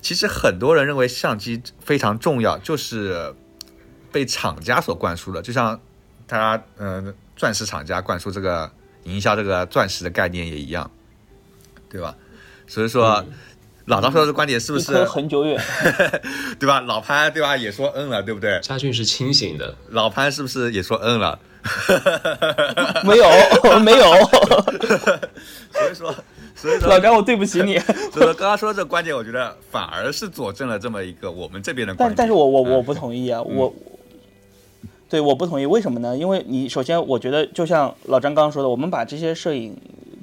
[0.00, 3.34] 其实很多人认为相机非常重要，就是
[4.12, 5.80] 被厂家所灌输的，就像
[6.26, 8.70] 大家嗯、钻石厂家灌输这个
[9.02, 10.88] 营销这个钻石的概念也一样，
[11.88, 12.16] 对吧？
[12.68, 13.24] 所以说。
[13.88, 15.60] 老张说的这观点是不是很久远，
[16.60, 16.80] 对吧？
[16.82, 18.58] 老潘对吧也说嗯了，对不对？
[18.60, 21.38] 家俊是清醒的，老潘是不是也说嗯了？
[23.04, 24.04] 没 有没有，
[25.72, 26.14] 所以说，
[26.54, 27.78] 所以说，老张我对不起你。
[27.78, 32.16] 所以说刚刚说的这个观点，我觉得反而是佐证了这么一个我们这边的观点。
[32.16, 33.74] 但但是我我嗯我不同意啊，我
[35.10, 36.16] 对我不同意，为什么呢？
[36.16, 39.76] 因为你首先我觉得就像老张刚刚说的，我们把这些摄影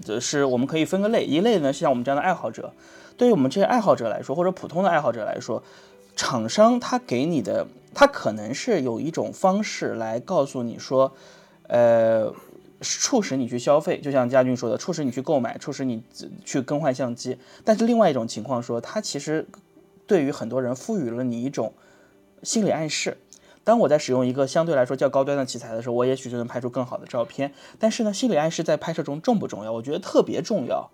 [0.05, 2.71] 的是我们可以分个类，一类呢是像我们这样的爱好者，
[3.17, 5.63] 对于我们这些爱好者来说，或者普通的爱好者来说，
[6.15, 11.13] 厂商他给你的，他可能是有一种方式来告诉你说，
[11.67, 12.33] 呃。
[12.81, 16.03] 促使你去消费，就像佳俊说的，促使你去购买，促使你
[16.43, 17.37] 去更换相机。
[17.63, 19.47] 但是另外一种情况说，它其实
[20.05, 21.73] 对于很多人赋予了你一种
[22.43, 23.17] 心理暗示。
[23.63, 27.53] 当我在使用一个相对来说较高端的器材的时候，我也许就能拍出更好的照片。
[27.79, 29.71] 但是呢，心理暗示在拍摄中重不重要？
[29.71, 30.91] 我觉得特别重要，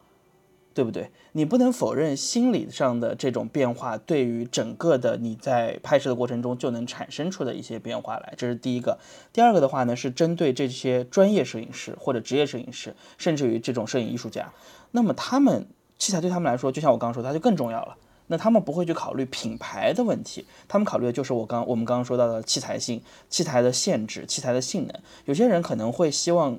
[0.73, 1.11] 对不对？
[1.33, 8.97] 你不能否认心理上的这种变化对于整个的你在拍摄的过程中就能产生出的一些变化来，这是第一个。
[9.33, 14.51] 第二个的话呢，是针对这些专业摄影师或者职业摄影师，甚至于这种摄影艺术家，
[14.91, 17.97] 那么他们器材对他们来说，就像我刚刚说，它就更重要了。
[18.27, 24.95] 那他们不会去考虑品牌的问题，他们考虑的就是我刚我们刚刚说到的器材性、器材的限制、器材的性能。
[25.25, 26.57] 有些人可能会希望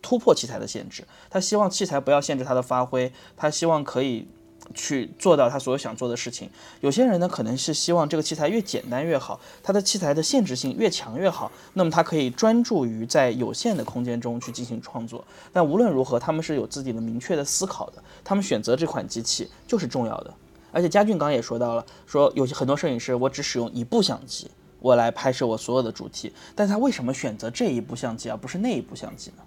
[0.00, 4.26] 突破器材的限制，他希望器材不要限制他的发挥，他希望可以
[4.74, 6.50] 去做到他所有想做的事情。
[6.80, 15.24] 有些人呢，可能是希望这个器材越简单越好，它的器材的限制性越强越好，那么他可以专注于在有限的空间中去进行创作。
[15.52, 20.34] 但无论如何，他们是有自己的明确的思考的，他们选择这款机器就是重要的。
[20.70, 29.42] 而且嘉俊刚也说到了，说有些很多摄影师，我只使用一部相机，我来拍摄我所有的主题，但他为什么选择这一部相机而不是那一部相机呢？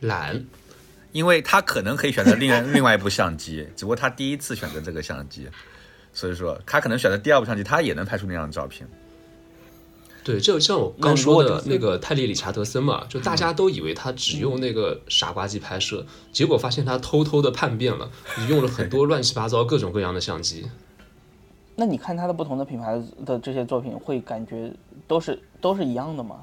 [0.00, 0.44] 懒，
[1.12, 5.48] 因为他可能可以选择另外 另外一部相机，只不过他第一次选择这个相机，
[6.12, 8.88] 所以说他可能选择第二部相机，他也能拍出那样的照片。
[10.22, 18.10] 对，就像我刚说的那个泰利·理查德森嘛，就大家都以为他只用那个傻瓜机拍摄，结果发现他偷偷的叛变了，
[18.48, 20.68] 用了很多乱七八糟各种各样的相机。
[21.74, 24.70] 那你看他的不同的品牌的这些作品，会感觉
[25.08, 26.36] 都是都是一样的吗？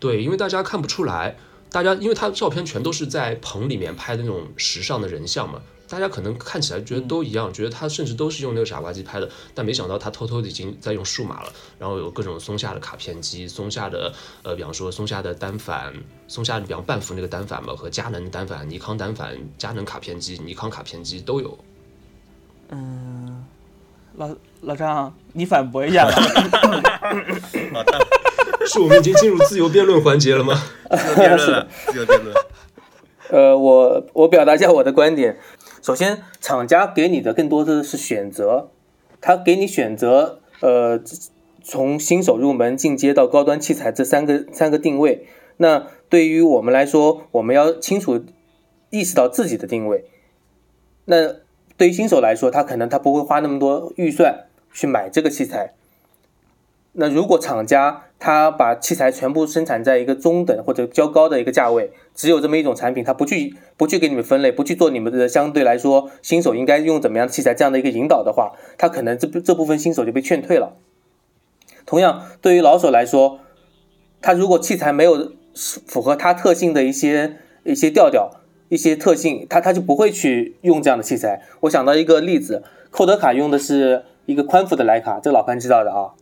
[0.00, 1.36] 对，因为大家看不出来，
[1.70, 5.60] 大家因为他的照片全都是在棚里面拍的那种时尚的人像嘛。
[5.90, 11.50] 大家可能看起来觉得都一样，觉得他甚至都是用那个傻瓜机拍的，但没想到他偷偷的已经在用数码了。
[11.78, 15.94] 然后有各种松下的卡片机，松下的呃，比方说松下的单反，
[16.26, 21.58] 松下的比方半幅那个单反嘛，和佳能单反、尼康单反、佳能卡片机、尼康卡片机都有。
[22.68, 23.46] 嗯，
[24.16, 24.28] 老
[24.60, 26.12] 老张，你反驳一下吧。
[28.68, 30.54] 是我们已经进入自由辩论环节了吗？
[30.90, 32.34] 自由辩论了，自由辩论。
[33.30, 35.38] 呃，我我表达一下我的观点。
[35.82, 38.70] 首先，厂家给你的更多的是选择，
[39.20, 41.00] 他给你选择，呃，
[41.62, 45.26] 从新手入门、进阶到高端器材这三个三个定位。
[45.58, 48.24] 那对于我们来说，我们要清楚
[48.90, 50.04] 意识到自己的定位。
[51.06, 51.36] 那
[51.76, 55.74] 对于新手来说，他可能他不会花那么多预算去买这个器材。
[57.00, 70.74] 那如果厂家他把器材全部生产在一个中等或者较高的一个价位，只有这么一种产品，他不去不去给你们分类，不去做你们的相对来说新手应该用怎么样的器材这样的一个引导的话，他可能这这部分新手就被劝退了。
[71.86, 73.38] 同样，对于老手来说，
[74.20, 78.32] 他如果器材没有符合他特性的一些一些调调、
[78.68, 81.42] 一些特性，他他就不会去用这样的器材。
[81.60, 86.18] 我想到一个例子，寇德卡用的是一个宽幅的徕卡，这个老潘知道的啊。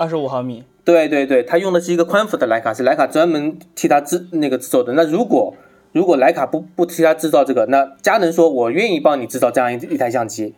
[0.00, 4.94] 二十五毫米，对对对，他用的是一个宽幅的徕卡，是徕卡专门替他制那个制作的。
[4.94, 5.54] 那如果
[5.92, 10.54] 如果徕卡不不替他制造这个，那佳能说我愿意帮你制造这样一一台相机，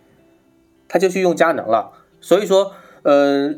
[0.86, 1.90] 他就去用佳能了。
[2.20, 2.70] 所以说，
[3.02, 3.52] 呃，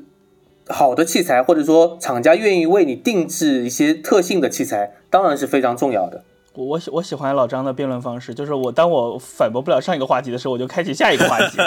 [0.68, 6.24] 好的器材或者说厂家愿意为你定制一些特性的器材，当然是非常重要的。
[6.54, 11.58] 我我喜我喜欢老张的辩论方式，就是我当我反驳不了上一个话题的时候，我就开启下一个话题。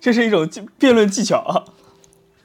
[0.00, 1.64] 这是一种辩论技巧啊！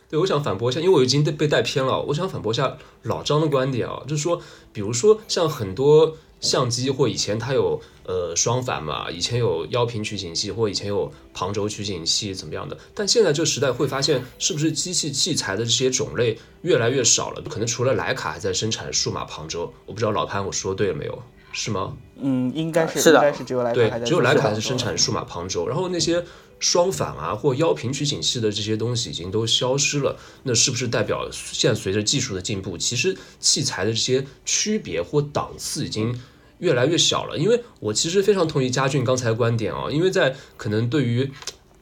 [0.10, 2.02] 对，我想反驳一下，因为我已经被被带偏了。
[2.02, 4.42] 我想反驳一下老张的观点啊，就是说，
[4.74, 17.44] 比如说像很多相机或以前它有呃双反嘛，以前有腰平取景器或以前有旁轴取景器怎么样的，但现在这个时代会发现，是不是机器器材的这些种类越来越少了？
[17.48, 21.22] 可能除了徕卡还在生产数码旁轴，我不知道老潘我说对了没有？
[21.52, 21.94] 是吗？
[22.20, 26.26] 嗯，应该是，是的，应该是只有徕卡对，只有徕卡是生产数码旁轴，然后那些。
[26.60, 36.22] 双反啊，或腰平取景器的这些东西已经都消失了，那是不是代表现在随着技术的进步，其实器材的这些区别或档次已经
[36.60, 37.38] 越来越小了？
[37.38, 41.32] 因为我其实非常同意嘉俊刚才的观点啊，因为在可能对于。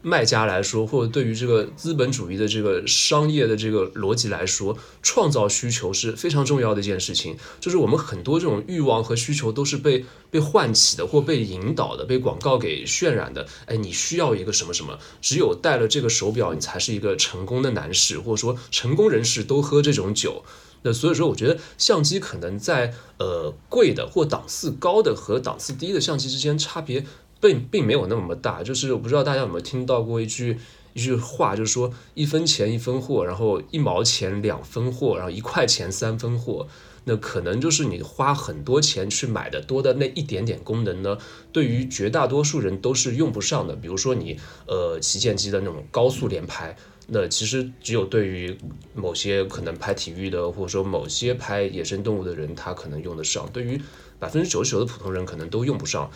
[0.08, 7.36] 卖家来说，或者对于这个资本主义的这个商业的这个逻辑来说，创造需求是非常重要的一件事情。
[7.60, 13.46] 就是我们很多这种欲望和需求都是被被唤起的，或被引导的，被广告给渲染的。
[13.66, 14.98] 哎，你需要一个什么什么？
[15.22, 20.46] 只有戴了这个手表，你才是一个成功的男士，或者说成功人士都喝这种酒。
[20.84, 27.06] 那所以说，我觉得相机可能在呃贵的或档次高的和档次低的相机之间差别。
[27.42, 30.58] 并并没有那么大，就是我不知道大家有没有听到过一句
[30.94, 36.68] 一句话，就是说一分钱一分货，然后一毛钱两分货，然后一块钱三分货。
[37.10, 41.18] 那可能就是你花很多钱去买的多的那一点点功能呢，
[41.54, 43.74] 对于绝大多数人都是用不上的。
[43.78, 46.76] 比如说你呃旗舰机的那种高速连拍，
[47.08, 48.58] 那其实只有对于
[48.94, 53.50] 某些可能拍体育的，或者说某些拍野生动物的人，他可能用得上。
[53.54, 53.82] 对于
[54.20, 56.12] 百分之九十九的普通人，可能都用不上。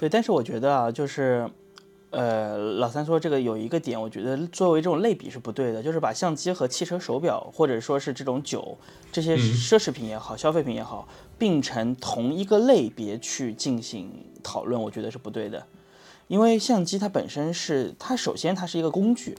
[0.00, 1.46] 对，但是我觉得啊，就是，
[2.08, 8.78] 呃，老三说这个有一个点，我觉得作为这种类比是不对的，就是把相机和汽车手表或者说是这种酒
[9.12, 14.10] 这些奢侈品也好、消费品也好，并成同一个类别去进行
[14.42, 15.66] 讨论，我觉得是不对的。
[16.28, 19.36] 因为相机它本身是它首先它是一个工具，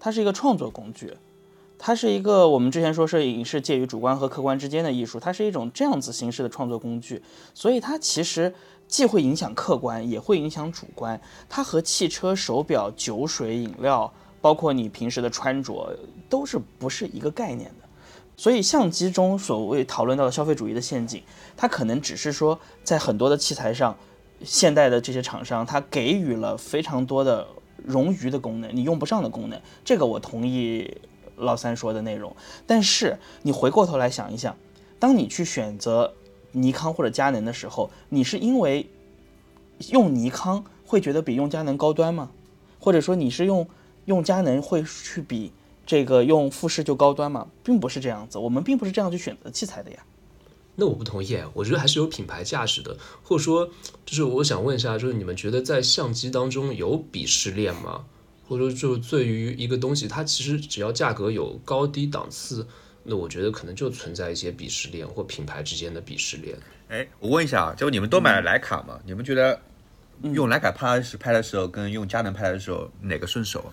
[0.00, 1.12] 它是一个创作工具，
[1.76, 7.20] 它是一个我们之前说摄影是介于主观和客观之间的艺术，它是一种这样子形式的创作工具，
[7.52, 8.54] 所以它其实
[8.92, 11.18] 既会影响客观，也会影响主观。
[11.48, 14.12] 它和汽车、手表、酒水、饮料，
[14.42, 15.96] 包括你平时的穿着，
[16.28, 17.88] 都是不是一个概念的。
[18.36, 21.22] 所以相机中所谓讨论到的消费主义的陷阱，
[21.56, 23.96] 它可能只是说在很多的器材上，
[24.44, 27.48] 现代的这些厂商它给予了非常多的
[27.88, 29.58] 冗余的功能，你用不上的功能。
[29.82, 30.98] 这个我同意
[31.36, 32.36] 老三说的内容。
[32.66, 34.54] 但是你回过头来想一想，
[34.98, 36.12] 当你去选择
[36.52, 38.88] 尼康或者佳能的时候，你是因为
[39.90, 42.30] 用尼康会觉得比用佳能高端吗？
[42.78, 43.68] 或者说你是用
[44.06, 45.52] 用佳能会去比
[45.86, 47.48] 这个用富士就高端吗？
[47.62, 49.98] 并不是这样子，我们并不是这样去选择器材的呀。
[50.76, 53.68] 那我不同意，我觉得还是有品牌价值的，或者说，
[54.06, 58.06] 就是我想问一下，就是你们觉得在相机当中有鄙视链吗？
[58.48, 62.66] 或者说，就对于一个东西，它其实只要价格有高低档次，
[63.02, 66.56] 那我觉得可能就存在一些鄙视链或品牌之间的鄙视链。
[66.88, 69.00] 哎，我问一下啊，就你们都买了徕卡嘛？
[69.04, 69.60] 你们觉得
[70.22, 73.72] 用徕卡拍时拍的时候，跟用佳能拍的时候哪个顺手？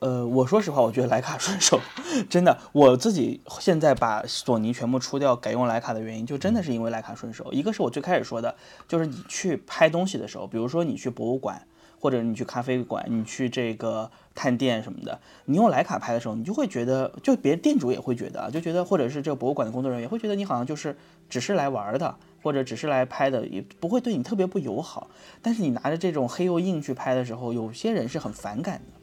[0.00, 1.80] 呃，我说实话，我觉得徕卡顺手，
[2.30, 2.56] 真的。
[2.72, 7.52] 我自己现在把索尼全部出掉，改用徕卡的原因，就真的是因为徕卡顺手。
[7.52, 8.54] 一个是我最开始说的，
[8.86, 11.66] 就是你去拍东西的时候，比如说你去博物馆，
[11.98, 20.96] 或者你去咖啡馆，你去这个探店什么的，你用徕卡拍的时候，你就会觉得，就别店主也会觉得啊，就觉得，或者是这个博物馆的工作人员也会觉得你好像就是
[21.28, 25.10] 只是来玩的，或者只是来拍的，也不会对你特别不友好。
[25.42, 28.98] 但是你拿着这种黑又硬去拍的时候，有些人是很反感的。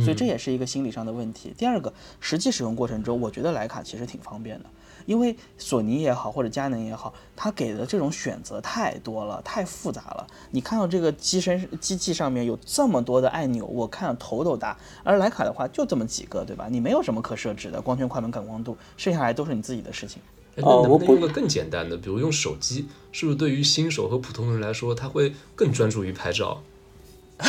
[0.00, 1.52] 所以这也是一个心理上的问题。
[1.58, 4.66] 第二个，实际使用过程中，我觉得徕卡其实挺方便的，
[5.06, 10.26] 因为索尼也好，或者佳能也好，它给的这种选择太多了，太复杂了。
[10.50, 14.76] 你看到这个机身机器上面有这么多的按钮，我看头都大。
[15.02, 16.66] 而徕卡的话就这么几个，对吧？
[16.70, 20.20] 你没有什么可设置的，光圈、快门、感光度，剩下来都是你自己的事情。
[20.56, 22.88] 那能不能用个更简单的，比如用手机？
[23.12, 26.62] 是不是对于新手和普通人来说，他会更专注于拍照？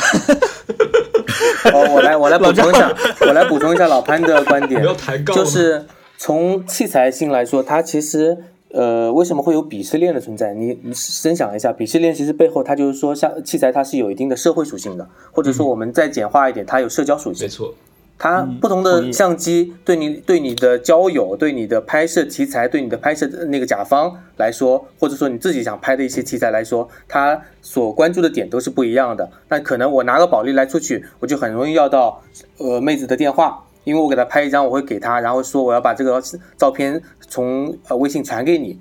[1.72, 4.82] 哦，我来，我来补充一下，我来补充一下老潘的观点，
[5.26, 5.86] 就是
[6.18, 8.38] 从器材性来说，它其实
[8.70, 10.54] 呃，为什么会有鄙视链的存在？
[10.54, 17.44] 你你深想一下，鄙视链其实背后它就是说，像器材它是有一定的社会属性的，或者说我们再简化一点，它有社交属性。
[17.44, 17.74] 没错。
[18.18, 29.28] 它不同的相机对你对你的交友、对你的拍摄题材、对你的拍摄那个甲方来说，或者说你自己想拍的一些题材来说，它所关注的点都是不一样的。
[29.48, 32.22] 那可能我拿个保利来出去，我就很容易要到
[32.58, 36.22] 呃妹子的电话，因为我给他拍一张，我会给他，然后说我要把这个
[36.56, 38.78] 照片从呃微信传给你。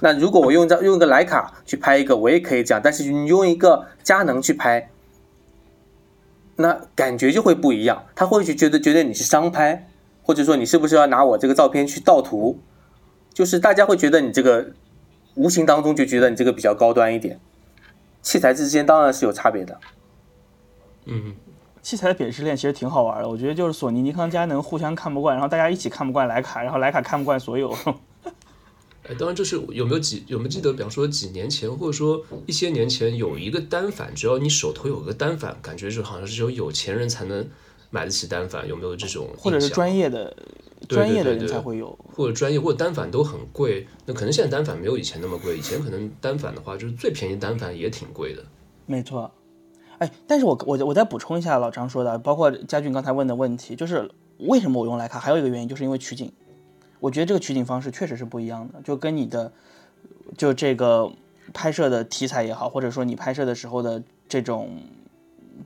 [0.00, 4.90] 那如果我用张用个徕卡去拍一个，我也可以这样，但是你用一个佳能去拍。
[6.56, 9.88] 那感觉就会不一样，他会去觉得觉得你是商拍，
[10.22, 12.60] 或者说你是不是要拿我这个照片去盗图，
[13.32, 14.68] 就是大家会觉得你这个
[15.34, 17.40] 无形当中就觉得你这个比较高端一点。
[18.22, 19.80] 器材之间当然是有差别的。
[21.06, 21.34] 嗯，
[21.84, 27.70] 器材的鄙视链其实挺好玩的，我觉得就是索尼、尼康、佳能互相看不惯，然后大家一起看不惯徕卡，然后徕卡看不惯所有。
[29.06, 37.46] 哎，当然，这是有没有几有没有记得，比方说几年前，或者说一些年前，有一个单反，只要你手头有个单反，感觉就好像是只有有钱人才能
[37.90, 39.28] 买得起单反，有没有这种？
[39.36, 40.34] 或者是专业的
[40.88, 43.86] 专业的人才会有，或者专业或者单反都很贵。
[44.06, 48.42] 那可能现在单反没有以前那么贵，以前可能单反的话，就是最便宜单反也挺贵的。
[48.86, 49.30] 没错，
[50.04, 56.30] 哎，但是我我我再补充一下老张说的，包括佳俊刚才问的问题，就是为什么我用徕卡，还有一个原因就是因为取景。
[57.00, 59.50] 我觉得这个取景方式确实是不一样的，就跟你的，
[60.36, 61.10] 就这个
[61.54, 64.68] 拍摄的题材也好，或者说你拍摄的时候的这种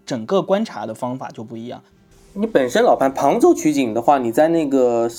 [0.07, 1.83] 整个观察的方法就不一样。
[2.35, 5.11] 你本身老潘旁轴取景的话，你在那个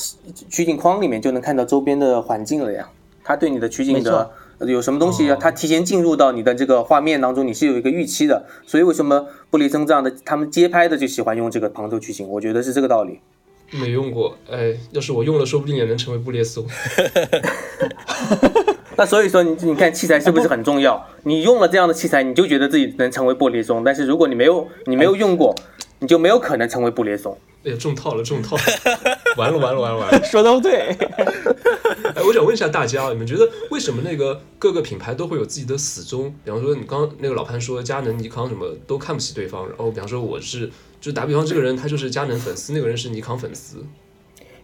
[0.50, 2.90] 取景框里面就能看到周边的环境了呀。
[3.24, 4.32] 它对你的取景的
[4.68, 8.46] 有什么东西，它提前进入到你的这个画面当中，你是有一个预期的。
[8.66, 12.28] 所以为什么布列松这样的他们街拍的就喜欢用这个旁轴取景？
[12.28, 13.20] 我觉得是这个道理。
[13.72, 16.66] 没用过，哎，要是我用了，说不定也能成为布列松。
[18.98, 21.08] 那所以说，你你看器材是不是很重要？
[21.24, 23.84] 你用了这样的器材，你就觉得自己能成为布列松。
[23.84, 25.56] 但是如果你没有，你没有用过，
[26.00, 27.38] 你就没有可能成为布列松。
[27.66, 28.62] 哎呀，中套了， 中套了，
[29.38, 30.24] 完了，完了，完了，完了。
[30.24, 30.96] 说的对。
[32.16, 36.34] 哎，我想问一下大家，你们觉得为什么那个各个品牌都会有自己的死忠？
[36.44, 40.72] 比方说，你刚那个老潘说佳能、尼康什么都看不起对方，然后比方说我是。
[41.02, 43.86] 就打比方，这个人他就是佳能粉丝，那个人是尼康粉丝。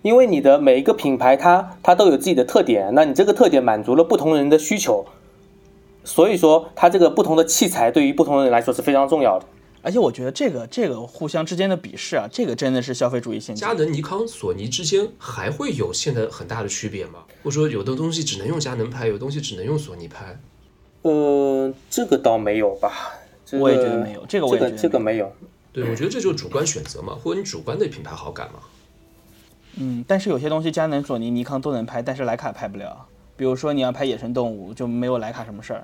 [0.01, 5.05] 因为你的每一个品牌，它它都有自己的特点，那你这个特点满足了不同人的需求，
[6.03, 9.45] 所以说它这个不同的器材对于不同人来说是非常重要的。
[9.85, 13.73] 而且我觉得这个这个互相之间的鄙视啊，这个真的是消费主义陷阱佳。
[13.73, 17.19] 能、尼康、索尼之间还会有现在很大的区别吗？
[17.43, 20.39] 或者说有的东西只能用佳能拍，有的东西只能用索尼拍？
[21.03, 23.13] 呃，这个倒没有吧？
[23.45, 25.31] 这个我也觉得没有这个我也觉得这个这个没有。
[25.71, 28.59] 对，我觉得这就是主观选择嘛，或者你主观对品牌好感嘛。
[29.75, 33.05] 嗯，但是有些东西佳能、索尼、尼康都能拍，但是徕卡拍不了。
[33.37, 35.83] 比如说你要拍野生动物，就没有徕卡什么事儿，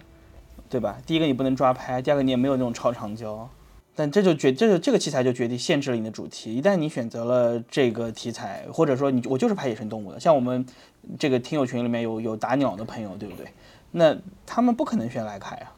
[0.71, 0.97] 对吧？
[1.05, 3.47] 第一个你不能抓拍，第二个你也没有那种超长焦。
[3.93, 6.55] 但这就决，这就这个器材就决定限制了你的主题。
[6.55, 10.65] 一旦你选择了这个题材，或者说你我就是拍野生动物的，像我们
[11.19, 13.47] 这个听友群里面有有打鸟的朋友，对不对？
[13.91, 15.71] 那他们不可能选莱卡呀，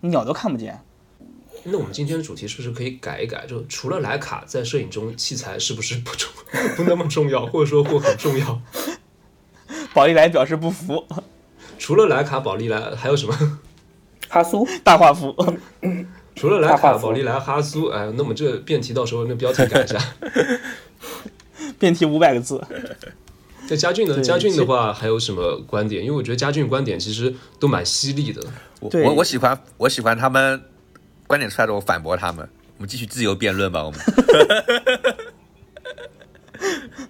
[0.00, 0.80] 鸟都看不见。
[1.64, 3.46] 那我们今天的主题是不是可以改一改？
[3.46, 6.30] 就除了莱卡，在摄影中器材是不是不重
[6.76, 8.60] 不那么重要，或者说或很重要？
[9.92, 11.04] 宝丽来表示不服，
[11.78, 13.60] 除了莱卡、宝丽来，还有什么？
[14.28, 15.34] 哈苏，大画幅。
[16.34, 19.98] 除了莱卡、宝丽来、哈苏，哎，那么这辩题到时候那标题改一下。
[21.78, 22.62] 辩题五百个字。
[23.68, 24.14] 那佳俊呢？
[24.14, 26.04] 对佳俊的话还有什么观点？
[26.04, 28.42] 因为我觉得佳俊观点其实都蛮犀利的。
[28.80, 30.60] 我我我喜欢我喜欢他们
[31.26, 32.46] 观点出来的，我反驳他们。
[32.76, 34.00] 我们继续自由辩论吧，我们。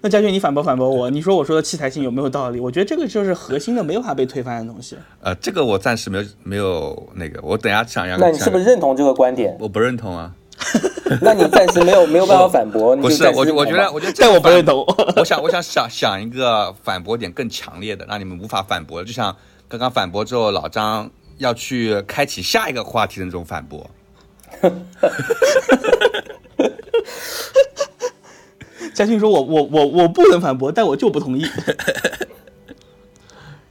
[0.05, 2.59] 那嘉俊，你反驳反驳我，你说我说的器材性有没有道理？
[2.59, 4.95] 我觉得这个就是核心的，没有办法被推翻的东西。
[5.19, 8.15] 呃，这个我暂时没有没有那个，我等下想要。
[8.15, 9.57] 那你是不是认同这个观点？
[9.59, 10.31] 我不认同啊？
[11.23, 14.85] 那你暂时没有没有办法反驳，不，是我就我觉得我觉得这但我不认同。
[15.17, 19.35] 我想，我想想想一个反驳点更强烈的，让你们无法反驳，就像
[19.67, 23.89] 刚刚反驳之后，老张要去开启下一个话题的那种反驳。
[28.95, 31.45] 佳俊说我我我我不能反驳，但我就不同意。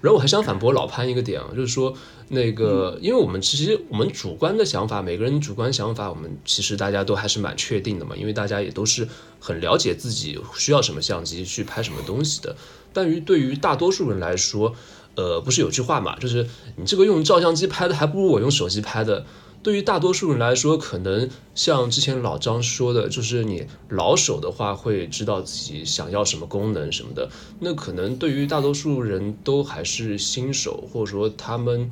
[0.02, 1.94] 然后我还想反驳老潘一个点啊，就是说
[2.28, 9.08] 那个，因为我们其实我们主观的想法，每个人主观想法，我们其实大家都还是蛮确定的嘛，因为大家也都是
[9.40, 12.54] 很了解自己需要什么相机去拍什么东西的。
[12.92, 14.74] 但于对于大多数人来说，
[15.14, 16.46] 呃，不是有句话嘛，就是
[16.76, 19.24] 你这个用照相机拍的，还不如我用手机拍的。
[19.64, 27.30] 对于大多数人来说，可能像之前老张说的，就是你老手的话会知道自己想要什么功能什么的。
[27.60, 31.90] 那可能对于大多数人都还是新手，或者说他们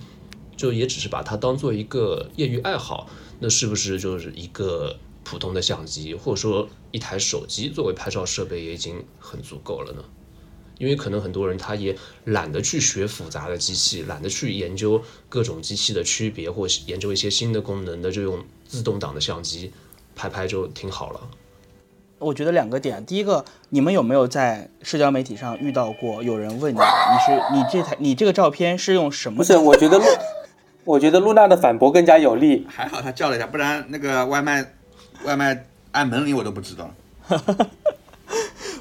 [0.55, 3.09] 就也只是把它当做一个业余爱好，
[3.41, 10.05] 那是不是就是一个普通的相机，或者说一台手机作为拍照设备也已经很足够了呢？
[10.83, 19.73] 因为可能很多人他也懒得去学复杂的机器，懒得去研究各种机器的区别，或研究一些新的功能的，就用自动挡的相机
[20.17, 21.21] 拍拍就挺好了。
[22.19, 26.85] 我觉得两个点，第一个，你们有没有在社交媒体上遇到过有人问你，你
[27.25, 29.37] 是你这台你这个照片是用什么？
[29.37, 30.05] 不是，我觉得露，
[30.83, 32.67] 我觉得露娜的反驳更加有力。
[32.69, 34.75] 还好他叫了一下，不然那个外卖
[35.25, 36.93] 外卖按门铃我都不知道。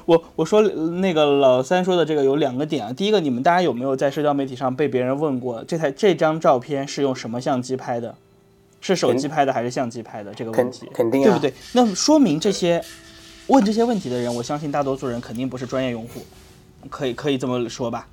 [0.04, 8.14] 我我说那个老三说的这个有两个点啊，第一个，你们大家有没有在社交媒体上被别人问过这台这张照片是用什么相机拍的？
[8.80, 10.34] 是手机拍的还是相机拍的？
[10.34, 11.54] 这个问题，肯定啊，对不对？
[11.72, 12.82] 那么说明这些
[13.46, 16.20] 问这些问题的人，我相信大多数人肯定不是专业用户，
[16.90, 18.08] 可以可以这么说吧？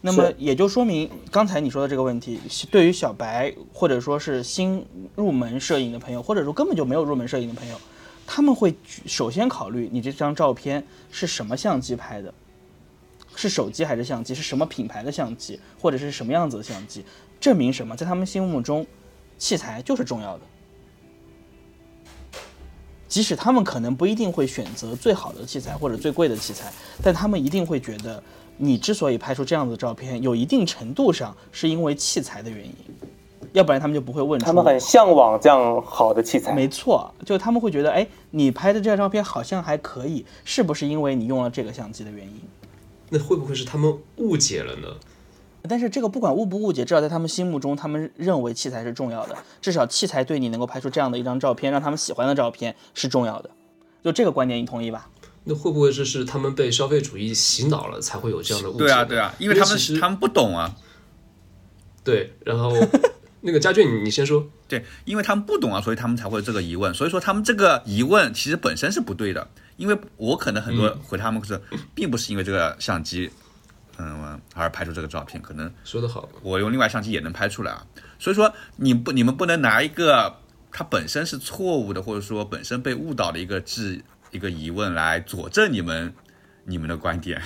[0.00, 2.40] 那么也就说明刚才你说的这个问题，
[2.70, 4.84] 对于小白或者说是新
[5.16, 7.76] 入门摄影的朋友，或者说根本就没有入门摄影的朋友，
[8.34, 8.74] 他们会
[9.04, 12.32] 首先考虑你这张照片是什么相机拍的，
[13.36, 17.04] 是手机还是相机，是什么品牌的相机，或者是什么样子的相机，
[17.38, 17.94] 证明什么？
[17.94, 18.86] 在他们心目中，
[19.36, 20.44] 器材就是重要的。
[23.06, 26.72] 即使他们可能不一定会选择最好的器材或者最贵的器材，
[27.02, 28.22] 但他们一定会觉得，
[28.56, 32.74] 你之所以拍出这样的照片，有一定程度上是因为器材的原因，
[33.52, 34.46] 要不然他们就不会问出。
[34.46, 36.52] 他们很向往这样好的器材。
[36.52, 42.40] 没错，就他们会觉得，哎，你拍的这张照片好像还可以，是不是因为你用了这个相机的原因？
[43.10, 44.88] 那会不会是他们误解了呢？
[45.68, 49.36] 但是这个不管误不误解，至少在他们心目中，他们认为器材是重要的。
[49.60, 53.50] 至少器材对你能够拍出这样的一张照片，让他们喜欢的照片是重要的。
[54.02, 55.08] 就这个观点，你同意吧？
[55.44, 58.78] 那会不会这是他们被消费主义洗脑了，才会有这样的误解？
[58.78, 60.74] 对啊，对啊，因为他们他们不懂啊，
[62.02, 62.72] 对，然后
[63.44, 64.48] 那个家俊，你你先说。
[64.68, 66.94] 对，因为他们不懂啊，所以他们才会有这个疑问。
[66.94, 71.60] 所以说他们这个疑问其实本身是不对的，因为我可能很多回他们是，
[71.94, 73.28] 并不是因为这个相机，
[73.98, 77.84] 嗯，而拍出这个照片，可能说得好，我用另外相机也能拍出来啊。
[78.18, 80.36] 所以说你不你们不能拿一个
[80.70, 86.14] 它本身是错误的，或者说本身被误导的一个质一个疑问来佐证你们
[86.64, 87.42] 你们的观点。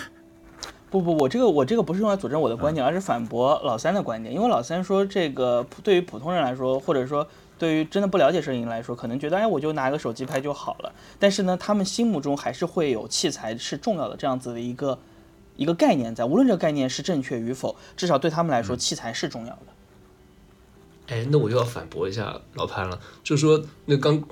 [1.00, 4.34] 不不，我这个我这个不是用来佐证我的观点，而是反驳老三的观点。
[4.34, 7.26] 因为老三说，这个对于普通人来说，或者说
[7.58, 10.92] 对于真的不了解摄影来说，可能觉得哎，我就拿个手机拍就好了。
[11.18, 14.98] 但是呢，他们心目中还是会有器材是重要的这样子的一个
[15.56, 16.24] 一个概念在。
[16.24, 19.66] 无论这个概念是正确与否，至少对他们来说，器材是重要的。
[21.08, 24.22] 哎，那我又要反驳一下老潘了，就是说，那刚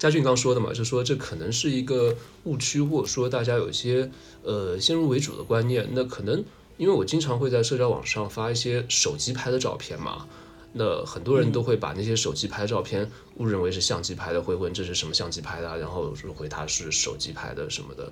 [0.00, 4.10] 嘉俊刚说的嘛，就说这可能是一个误区，或者说大家有一些
[4.42, 5.86] 呃先入为主的观念。
[5.92, 6.42] 那可能
[6.78, 10.26] 因为我经常会在社交网上发一些手机拍的照片嘛。
[10.72, 18.10] 那很多人都会把那些手机拍照片误认为是相机拍的，会问这是什么相机拍的，然后说回答是手机拍的什么的。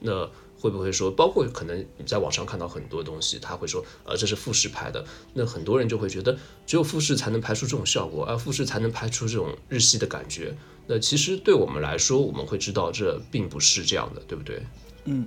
[0.00, 0.26] 那
[0.66, 5.04] 会不会说，包括可能你在网上看到很多东西，他会说，呃，这是富士拍的。
[5.32, 6.36] 那很多人就会觉得，
[6.66, 10.52] 只有富士才能拍出这种效果，而富士才能拍出这种日系的感觉。
[10.88, 14.60] 那其实对我们来说，我们会知道这并不是这样的，对不对？
[15.04, 15.24] 嗯，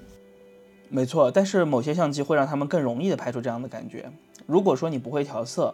[0.90, 1.32] 没错。
[1.32, 4.12] 但是某些相机会让他们更容易的拍出这样的感觉。
[4.46, 5.74] 如果说你不会调色，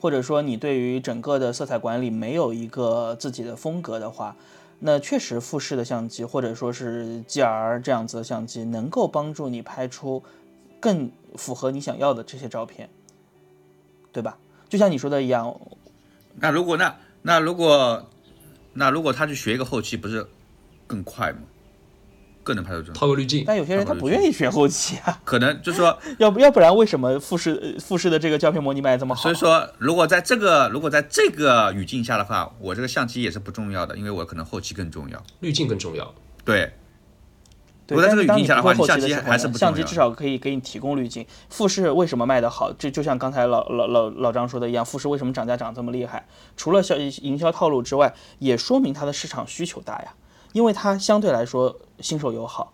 [0.00, 4.36] 或者说你对于整个的色彩管理没有一个自己的风格的话，
[4.80, 10.22] 那确实富士的相机或者说是 G R 这样子的相机能够帮助你拍出
[10.78, 12.88] 更符合你想要的这些照片，
[14.12, 14.38] 对吧？
[14.68, 15.60] 就像你说的一样。
[16.36, 18.08] 那如果那那如果
[18.74, 20.24] 那如果他去学一个后期，不是
[20.86, 21.40] 更快吗？
[22.48, 29.20] 更能拍出这种套个滤镜，但有些人他不愿意学后期啊，可能就是说， 要不要不然为什么富士富士的这个胶片模拟卖这么好？
[29.20, 36.14] 所以说，如果在这个如果在这个语境下的话，我这个相机也是不重要的，因为我可能后期更重要，滤镜更重要。
[36.42, 36.72] 对，
[37.86, 39.74] 对，如果在这个语境下的话，你相机还是不重要。
[39.74, 41.26] 相机至少可以给你提供滤镜。
[41.50, 42.72] 富士为什么卖得好？
[42.72, 46.26] 这就像刚才老老老老张说的一样，富士为什么涨价涨这么厉害？
[46.56, 50.14] 除了销营销套路之外，也说明它的市场需求大呀，
[50.52, 52.72] 因为它相对来说新手友好。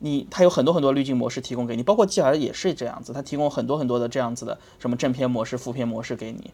[0.00, 6.52] 你它有很多很多滤镜模式提供给你，包括 G R 也是这样子，它提供很多很多的这样子的什么正片模式、负片模式给你，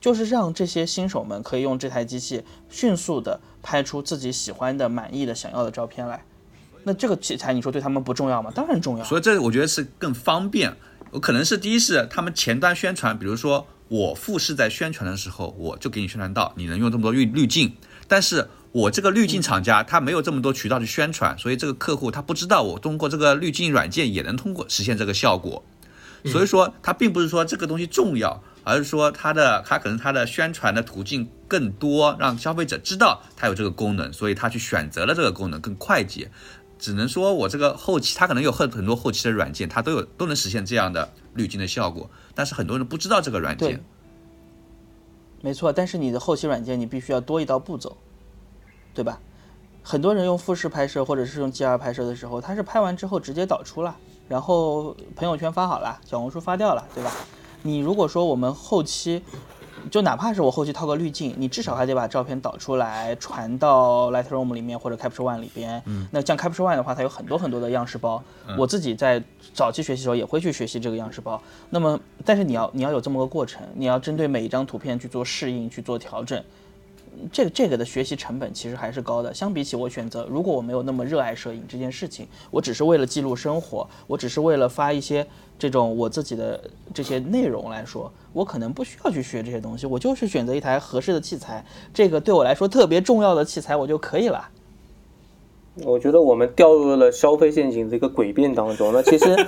[0.00, 6.22] 就是让这些新手们可以用这台机器迅速的拍出自己喜欢的、满意的、想要的照片来。
[6.82, 8.52] 那这个器材你说对他们不重要吗？
[8.54, 9.04] 当然重要。
[9.04, 10.76] 所以这我觉得是更方便。
[11.10, 17.74] 我可能是第一是他们前端宣传，比如说我富士在宣传的时候，我就给你宣传到你能用这么多滤滤镜，
[18.06, 18.46] 但是。
[18.72, 25.64] 我这个滤镜厂家，他没有这么多渠道去宣传，所以这个客户他不知道我通过这个滤镜软件也能通过实现这个效果。
[26.26, 36.30] 所以说，它并不是说这个东西重要，而是说它的它可能它的宣传的途径更多，让消费者知道它有这个功能，所以他去选择了这个功能更快捷。
[36.78, 43.82] 只能说我这个后期，它可能有很很多后期的软件，它都有都能实现这样的滤镜的效果，但是很多人不知道这个软件。
[45.40, 47.96] 没错，但是你的后期软件你必须要多一道步骤。
[48.94, 49.18] 对吧？
[49.82, 53.96] 很多人用富士拍摄或者是用 G R 拍摄的时候，他是拍完之后直接导出了，
[54.28, 57.10] 然后朋友圈发好了，小红书发掉了，对吧？
[57.62, 59.22] 你如果说我们后期，
[59.90, 65.82] 就哪怕是我后期套个滤镜，你至少还得把照片导出来，传到 Lightroom 里面或者 Capture One 里边。
[65.86, 66.06] 嗯。
[66.10, 68.22] 那像 Capture One 的话，它有很多很多的样式包。
[68.58, 69.22] 我自己在
[69.54, 71.40] 早期学习的时候也会去学习这个样式包。
[71.70, 76.42] 那么，但是你要你要有这么个过程，你要针对每一张图片去做适应，去做调整。
[77.32, 79.32] 这个这个的学习成本其实还是高的。
[79.34, 85.26] 相比起我选择，如果我没有那么热爱摄影这件事情，我只是为了记录生活，我只是为了发一些
[85.58, 86.60] 这种我自己的
[86.94, 94.48] 这些内容来说，我可能不需要去学这些东西，我就是选择一台合适的器材，这个对我来说特别重要的器材我就可以了。
[95.84, 98.92] 我觉得我们掉入了消费陷阱这个诡辩当中。
[98.92, 99.46] 那其实，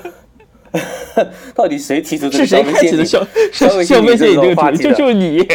[1.55, 3.05] 到底谁提出这个消费陷阱？
[3.05, 4.93] 消费陷阱这个话题就？
[4.93, 5.47] 就是你。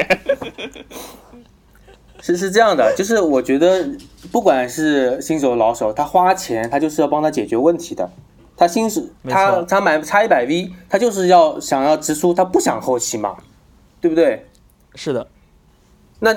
[2.21, 3.87] 是是这样的，就是我觉得
[4.31, 8.09] 不管是新手老手，他花钱他就是要帮他解决问题的。
[8.55, 13.37] 他新手他他买差一百 V，他就是要想要直出，他不想后期嘛，
[14.01, 14.47] 对不对？
[14.95, 15.27] 是的。
[16.19, 16.33] 那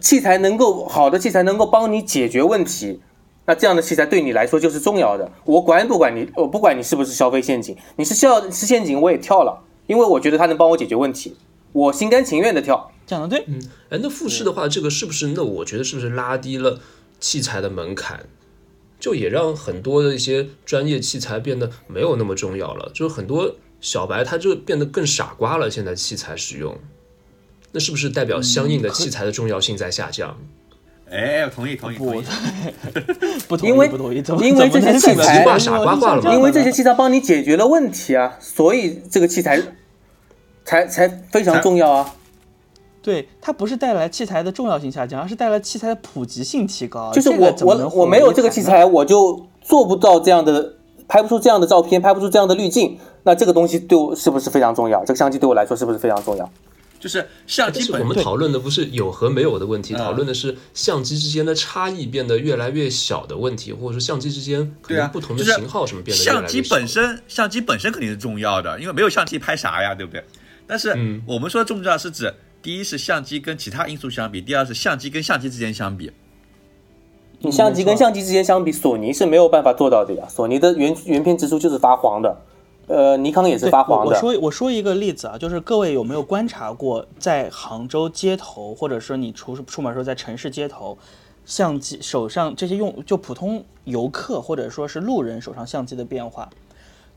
[0.00, 3.02] 器材能够好的器材能够帮你解决问题，
[3.44, 5.30] 那这样的器材对你来说就是重要的。
[5.44, 11.36] 我管不管你，我不管你是不是消费陷阱，你是消是陷阱我也跳了，因为我觉得它能帮我解决问题，
[11.72, 12.90] 我心甘情愿的跳。
[13.08, 15.28] 讲的对，嗯，哎，那复试的话，这个是不是？
[15.28, 16.78] 那我觉得是不是拉低了
[17.18, 18.26] 器材的门槛，
[19.00, 22.90] 就也让很多的一些专业器材变得没有那么重要了？
[22.94, 25.70] 就是很多小白他就变得更傻瓜了。
[25.70, 26.78] 现在器材使用，
[27.72, 30.38] 那是不是代表相应的器材的重要性在下降？
[31.10, 32.24] 哎，同意，同意，同意，
[33.48, 39.58] 不 同意，因为不同意，因为这些器材傻瓜化了因为这些器材帮你解决了问题啊，所以这个器材
[40.66, 42.14] 才才非常重要啊。
[43.02, 47.12] 对，它不是带来器材的重要性下降，而是带来器材的普及性提高。
[47.12, 50.74] 就是我我我没有这个器材，我就做不到这样的，
[51.06, 52.98] 拍不出这样的照片，拍不出这样的滤镜。
[53.22, 55.04] 那这个东西对我是不是非常重要？
[55.04, 56.50] 这个相机对我来说是不是非常重要？
[57.00, 66.60] 就是相机我们讨论的不是有和没有的问题，嗯讨论的是相机之间的差异变得越来越小的问题，或者说相机之间可能不同的型号什么变得越来相机。
[66.68, 70.24] 本身，相机本身肯定是重要的，因为没有相机拍啥呀，对不对？
[70.66, 76.12] 但是嗯我们说重要是指，第一是相机跟其他因素相比，第二是相机跟相机之间相比。
[77.40, 80.26] 你相机跟相机之间相比，索尼是没有办法做到的呀。
[80.28, 82.36] 索尼的原原片直出就是发黄的，
[82.88, 84.10] 呃，尼康也是发黄的。
[84.10, 90.98] 我我说我说一个例子啊，就是各位有没有观察过，在杭州街头，或者说你出出门时候在城市街头，
[91.44, 96.50] 相机手上这些用就普通游客或者说是路人手上相机的变化？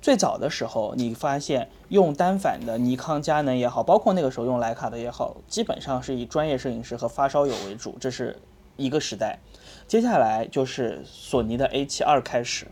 [0.02, 8.40] 最早的时候，你发现用单反的尼康、佳能也好，包括那个时候用徕卡的也好，基本上是以专业摄影师和发烧友为主，这是
[8.78, 9.38] 一个时代。
[9.88, 12.66] 接下来就是索尼的 A 7 2开始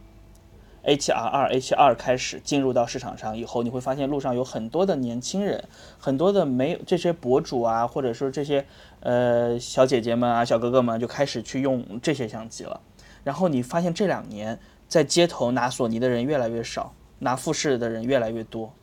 [0.85, 5.63] ，A7R2、A7R 开始进入到市场上以后，你会发现路上有很多的年轻人，
[5.99, 8.65] 很多的没有这些博主啊，或者说这些
[9.01, 12.81] 呃小姐姐们啊、小哥哥们就开始去用这些相机了。
[13.23, 14.57] 然后你发现这两年
[14.87, 18.73] 在街头拿索尼的人越来越少，拿富士的人越来越多。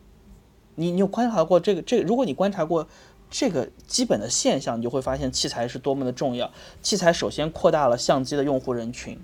[0.75, 2.05] 你你有观察过这个这个？
[2.05, 2.87] 如果你观察过
[3.31, 6.51] 这个基本的现象，你就会发现器材是多么的重要。
[6.83, 9.19] 器材首先扩大了相机的用户人群。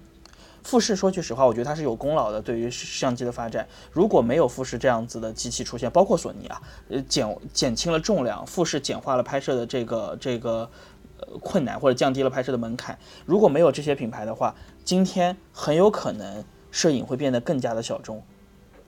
[0.65, 3.67] 富士说句实话，我觉得它是有功劳的，对于相机的发展。
[3.91, 10.71] 如果没有富士这样子的机器出现，包括索尼啊，呃，减减轻了重量，富士简化了拍摄的这个这个
[11.19, 12.97] 呃困难，或者降低了拍摄的门槛。
[13.27, 14.55] 如果没有这些品牌的话，
[14.85, 18.23] 今天很有可能摄影会变得更加的小众。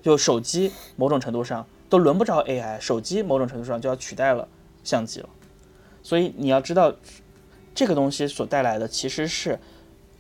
[0.04, 4.46] 就手机某种程度上都轮不着 AI，手机某种程度上就要取代了
[4.84, 5.28] 相机了。
[6.02, 6.94] 所以你要知道，
[7.74, 9.58] 这个东西所带来的其实是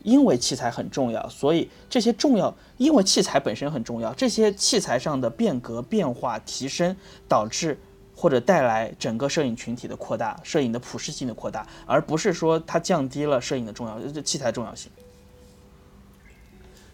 [0.02, 6.96] 因为器材很重要，所以这些重要，因为器材本身很重要，这些器材上的变革、变化、提升，
[7.28, 7.78] 导致
[8.16, 14.90] 或者带来整个摄影群体的扩大，摄影的普适性的扩大，而不是说它降低了摄影的重要，这器材重要性。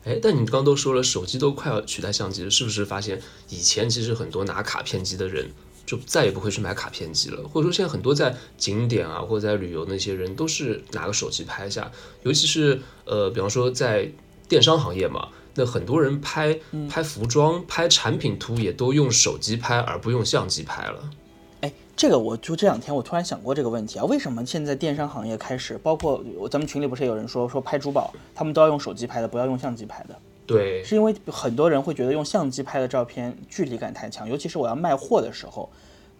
[0.05, 3.20] 哎，但你刚刚都说了，手机都快要取代相机了，是不是发现
[3.51, 5.51] 以前其实很多拿卡片机的人
[5.84, 11.92] 就再也不会去买卡片机了，或者说现在很多在景点啊或者在旅游那些人都是拿个手机拍一下，
[12.22, 14.11] 尤其是呃，比方说在
[14.48, 21.11] 电商行业嘛，那很多人拍拍服装、拍产品图也都用手机拍，而不用相机拍了。
[21.61, 35.68] 哎，这个我就这两天我突然想过这个问题啊，为什么现在电商行业开始，包括咱们群里不是有人说说拍珠宝，他们都要用手机拍的，不要用相机拍的，对，是因为很多人会觉得用相机拍的照片距离感太强，尤其是我要卖货的时候，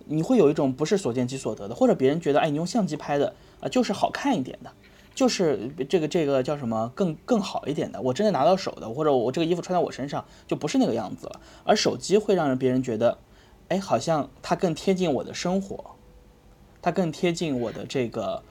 [0.07, 4.71] 你会有一种不是所见即所得的，或者别人觉得哎你用相机拍的啊就是好看一点的。
[5.13, 11.41] 就是这个这个叫什么更更好一点的，我真的拿到手的，或者我这个衣服穿在我身上就不是那个样子了。
[11.65, 13.19] 而手机会让人别人觉得，
[13.71, 15.93] 哎，好像它更贴近我的生活，
[16.83, 18.43] 它更贴近我的这个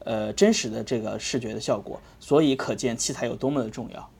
[0.00, 2.00] 呃真实的这个视觉的效果。
[2.20, 4.10] 所以可见器材有多么的重要。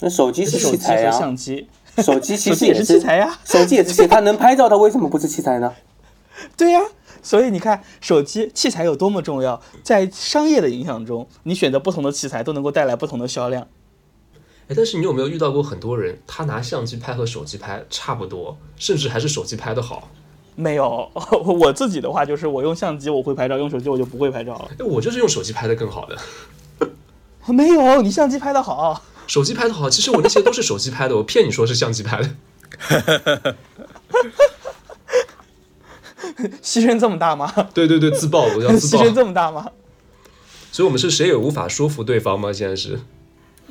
[0.00, 3.38] 那手机是手机和器材呀，相机，手机其实也是是器材呀。
[3.44, 5.72] 手机也是器材，它能拍照，它为什么不是器材呢？
[6.56, 6.80] 对呀、
[7.22, 13.68] 所以你看，手机器材有多么重要，在商业的影响中，你选择不同的器材都能够带来不同的销量。
[14.70, 20.08] 哎，但是你有没有遇到过很多人，他拿相机拍和手机拍差不多，甚至还是手机拍的好？
[20.54, 21.10] 没有，
[21.60, 24.70] 我自己的话就是我用相机我会拍照，用手机我就不会拍照了。
[24.78, 26.16] 哎，我就是用手机拍的更好的。
[27.52, 29.02] 没有，你相机拍的好。
[29.26, 33.56] 手机拍的好，其实我那些都是手机拍的，我骗你说是相机拍的。
[36.62, 37.52] 牺牲这么大吗？
[37.74, 39.12] 对对对，自爆，我要自牺牲。
[39.12, 39.68] 这么大吗？
[40.70, 42.52] 所以我们是谁也无法说服对方吗？
[42.52, 43.00] 现在是。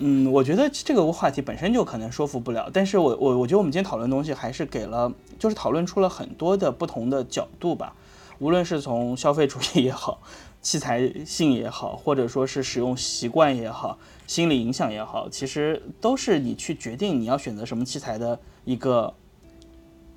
[0.02, 7.94] 嗯，我觉得这个话题本身就可能说服不了，但是我我我觉得我们今天讨论的东西还是给了，就是讨论出了很多的不同的角度吧，
[8.40, 10.22] 无论是从消费主义也好，
[10.62, 19.14] 器材性也好，或者说是使用习惯也好，心理影响也好，其实都是你去决定你要选择什么器材的一个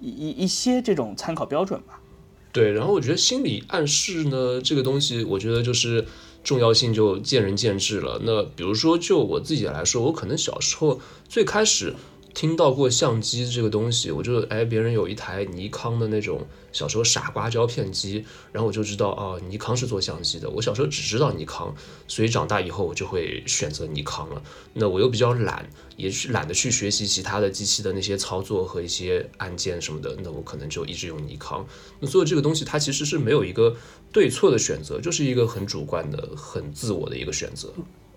[0.01, 1.99] 一一一些这种参考标准吧。
[2.53, 6.07] 对，然后我觉得心理暗示呢，这个东西，我觉得就是
[6.45, 8.21] 重要性就见仁见智了。
[8.25, 11.95] 那比如说，就我自己来说，我可能小时候最开始
[12.35, 20.49] 听到过相机这个东西，我就哎，别人有一台尼康的那种小时候傻瓜胶片机，然后我就知道哦，尼康是做相机的。
[20.49, 21.75] 我小时候只知道尼康，
[22.09, 24.43] 所以长大以后我就会选择尼康了。
[24.73, 31.67] 那我又比较懒，也是懒得去学习其他的机器的那些操作和一些按键什么的，那我可能就一直用尼康。
[32.01, 33.77] 那所以这个东西它其实是没有一个
[34.11, 37.73] 对错的选择，就是一个很主观的、很自我的一个选择。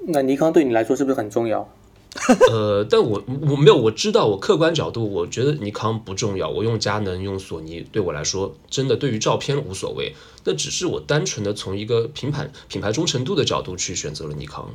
[0.08, 1.68] 那尼康对你来说是不是很重要？
[2.50, 6.50] 呃，但我我没有，我知道我客观角度，我觉得尼康不重要。
[6.50, 10.16] 我用佳能、用索尼，对我来说，真的对于照片无所谓。
[10.46, 14.74] 那只是我单纯的从一个品牌品牌忠诚度的角度去选择了尼康，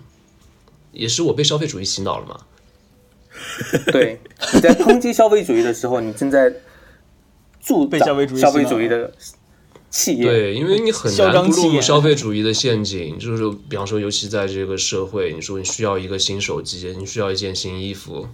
[0.92, 2.40] 也是我被消费主义洗脑了嘛。
[3.86, 4.20] 对，
[4.52, 6.52] 你在抨击消费主义的时候，你正在
[7.60, 9.12] 助长被消费主义消费主义的
[9.90, 10.24] 企业。
[10.24, 13.18] 对，因为你很嚣难不落入消费主义的陷阱。
[13.18, 18.28] 就是比方说，尤其在这个社会，你说你需要一个新手机，你需要一件新衣服，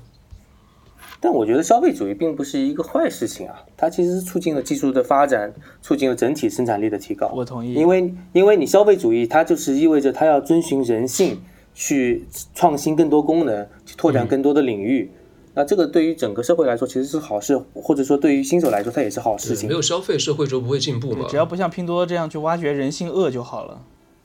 [1.19, 7.33] 但我觉得消费主义并不是一个坏事情啊，它其实是促进了技术的发展，促进了整体生产力的提高。
[7.35, 11.41] 我同意因为因为你消费主义，它就是意味着它要遵循人性，
[11.75, 15.11] 去创新更多功能，去拓展更多的领域。
[15.57, 19.75] 那这个对于整个社会来说其实是好事，或者说对于新手来说它也是好事情没。
[19.75, 21.27] 有消费，社会就不会进步嘛。
[21.31, 23.81] 只要不像拼多多这样去挖掘人性恶就好了。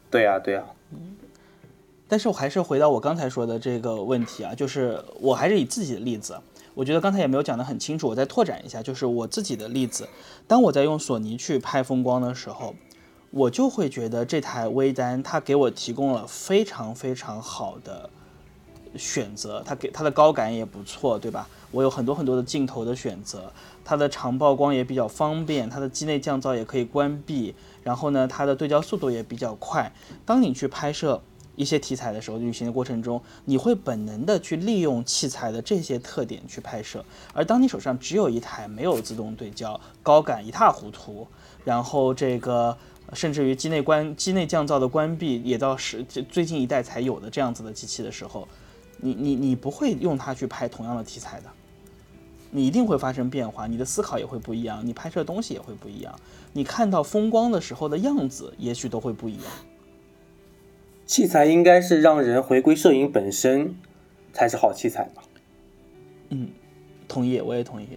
[0.09, 0.65] 对啊，对啊，
[2.09, 6.38] 但是我还是回到我刚才说的这个问题啊，就是我还是以自己的例子，
[6.73, 10.09] 我觉得刚才也没有讲得很清楚，我再拓展一下，就是我自己的例子。
[10.47, 12.75] 当我在用索尼去拍风光的时候，
[13.29, 18.09] 我就会觉得这台微单它给我提供了非常非常好的
[18.95, 21.47] 选择，它给它的高感也不错，对吧？
[21.71, 23.51] 我有很多很多的镜头的选择，
[23.83, 29.91] 它的长曝光也比较方便，它的机内降噪也可以关闭，然后呢，它的对焦速度也比较快。
[30.25, 31.21] 当你去拍摄
[31.55, 37.03] 一些题材的时候，旅行的过程中，你会本能的去利用器材的这些特点去拍摄。
[37.33, 41.27] 而当你手上只有一台没有自动对焦、高感一塌糊涂，
[41.63, 42.75] 然后这个
[43.13, 48.47] 甚至于机内关机内降噪的关闭也到是最近一代才有的这样子的机器的时候，
[49.02, 51.49] 你你你不会用它去拍同样的题材的。
[52.54, 56.20] 你一定会发生变化，你的思考也会不一样，你拍摄的东西也会不一样，
[56.52, 59.45] 你看到风光的时候的样子也许都会不一样。
[61.06, 63.76] 器材应该是让人回归摄影本身
[64.34, 65.24] 才是好器材吧？
[66.30, 66.49] 嗯
[67.08, 67.88] 同意，我也同意。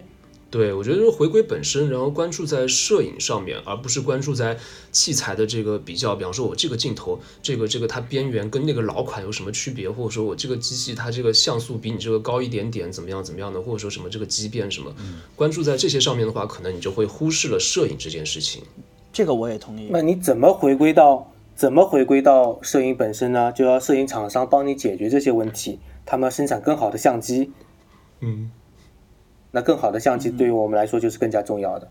[0.55, 4.57] 对，我觉得就是回归本身，然后关注在摄影上面，而不是关注在
[4.93, 6.15] 器材的这个比较。
[6.15, 14.95] 比方说，我这个镜头，这个这个它边缘跟那个老款有什么区别，或者说我这个机器它这个像素比你这个高一点点，怎么样怎么样的，或者说什么这个畸变什么，
[15.35, 18.63] 关注在这些上面的话，可能你就会忽视了摄影这件事情。
[19.13, 19.89] 这个我也同意。
[19.91, 23.51] 那你怎么回归到怎么回归到摄影本身呢？
[23.51, 27.51] 就要摄影厂商帮你解决这些问题，他们要生产更好的相机。
[28.21, 28.51] 嗯，
[29.55, 31.89] 那更好的相机对于我们来说就是更加重要的。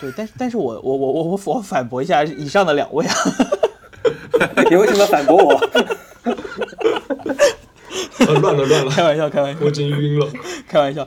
[0.00, 3.14] 对，但是但是我我我我我我反驳一下以上的两位啊，
[4.68, 5.54] 你为什么反驳我？
[8.26, 10.26] 呃 乱了乱了，开玩笑，开玩笑我，真晕了。
[10.66, 11.06] 开玩笑。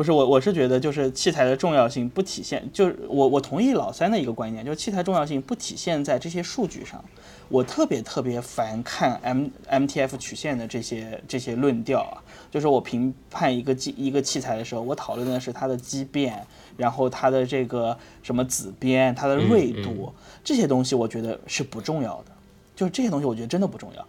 [0.00, 7.04] 不是我，我是觉得就是器材的重要性不体现，就是我我同意老三的一个观点，就是器材重要性不体现在这些数据上。
[7.50, 12.16] 我特别特别烦看 M MTF 曲线的这些这些论调啊，
[12.50, 16.46] 就是我评判一个机一个器材的时候，我讨论的是它的畸变，
[16.78, 20.10] 然后它的这个什么紫边，它的锐度、
[20.42, 22.32] 这些东西，我觉得是不重要的，
[22.74, 24.06] 就是这些东西我觉得真的不重要。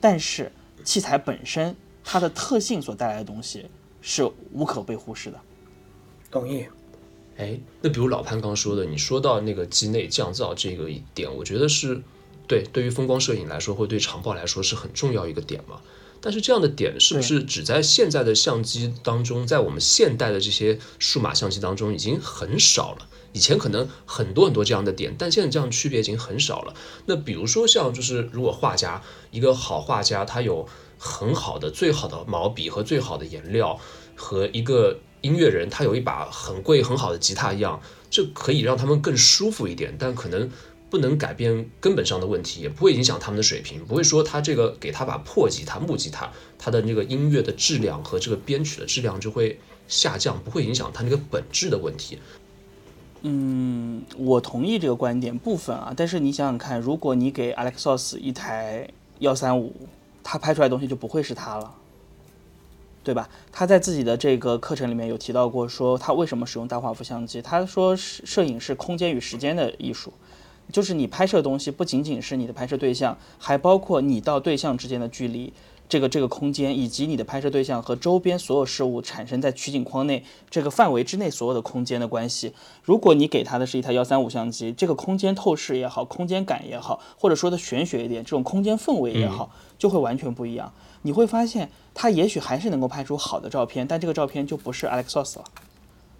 [0.00, 0.50] 但是
[0.82, 3.66] 器材本身它的特性所带来的东西
[4.02, 5.40] 是无可被忽视的。
[6.30, 6.66] 同意。
[7.36, 12.02] 哎，那比如老潘刚说的，你说到那个机内降噪这个一点，我觉得是
[12.46, 15.80] 对对于风光摄影来说，或对长曝来说是很重要一个点嘛。
[16.20, 23.08] 但是这样的点是不是只在现在的相机当中，在我们现代的这些数码相机当中已经很少了？
[23.32, 26.74] 以前可能很多很多这样的点，但现在这样区别已经很少了。
[27.06, 30.68] 那比如说像就是如果画家一个好画家，他有
[31.02, 33.80] 很好的最好的毛笔和最好的颜料，
[34.14, 37.80] 和一个音乐人他有一把很贵很好的吉他一样，
[38.10, 40.50] 这可以让他们更舒服一点，但可能
[40.90, 52.18] 不能改变根本上的问题，也不会影响他们的水平，不会说他这个给他把破吉他、木吉他，他的那个音乐的质量和这个编曲的质量就会下降，不会影响他那个本质的问题。
[53.22, 58.88] 嗯，我同意这个观点部分啊，但是你想想看，如果你给 Alexos 一台
[59.18, 59.74] 幺三五，
[60.22, 61.74] 他拍出来东西就不会是他了，
[63.02, 63.28] 对吧？
[63.50, 70.12] 他在自己的这个课程里面有提到过，说他为什么使用大画幅相机，他说摄影是空间与时间的艺术，
[70.70, 75.52] 就是你拍摄的东西不仅仅是你的拍摄对象，还包括你到对象之间的距离。
[75.90, 82.54] 这个这个空间以及你的拍摄对象和周边所有事物产生在取景框内这个范围之内所有的空间的关系。
[82.84, 90.72] 如果你给他的是一台幺三五相机，这个空间透视也好，空间感也好，或者说的玄学一点，这种空间氛围也好，就会完全不一样。
[91.02, 95.44] 你会发现，他也许还是能够拍出好的照片，但这个照片就不是 Alexos 了。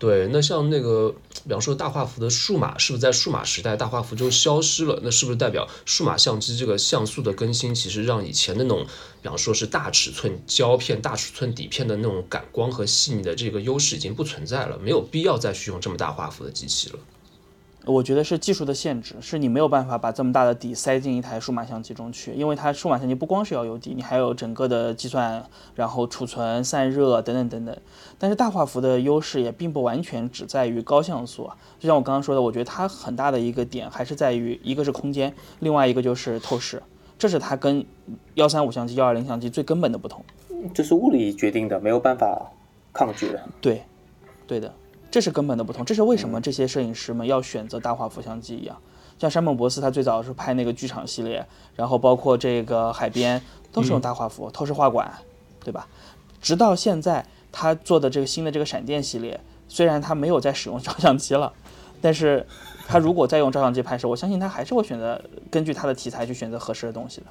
[0.00, 4.98] 对，那像那个比方说大画幅的数码是不是在数码时代大画幅就消失了？
[5.02, 8.86] 那是不是代表数码相机这个像素的更新，其实让以前的那种，
[9.20, 16.98] 比方说是大尺寸胶片、大尺寸底片的那种感光和细腻的这个优势已经不存在了，没有必要再去用这么大画幅的机器了。
[17.86, 25.42] 我觉得是技术的限制，是你没有办法把这么大的底塞进一台数码相机中去，因为它数码相机不光是要有底，你还有整个的计算，
[25.74, 27.76] 然后储存、散热等等等等。
[28.18, 36.82] 但是大画幅的优势也并不完全只在于高像素啊，就像我刚刚说的，我觉得它很大的一个点还是在于一个是空间，另外一个就是透视，
[37.18, 37.84] 这是它跟
[38.34, 40.22] 幺三五相机、幺二零相机最根本的不同。
[40.74, 42.52] 这是物理决定的，没有办法
[42.92, 43.42] 抗拒的。
[43.62, 43.82] 对，
[44.46, 44.74] 对的。
[45.10, 48.76] 这是根本的不同，这是为什么这些摄影师们要选择大画幅相机一样。
[49.18, 51.44] 像山本博斯，他最早是拍那个剧场系列，
[51.74, 53.42] 然后包括这个海边
[53.72, 55.12] 都是用大画幅，透视画馆，
[55.64, 55.88] 对吧？
[56.40, 61.52] 直到现在他做的这个新的这个闪电系列，虽然他没有在使用照相机了，
[62.00, 62.46] 但是
[62.86, 67.26] 他如果再用照相机拍摄，我相信他还是会选择根据他的题材去选择合适的东西的。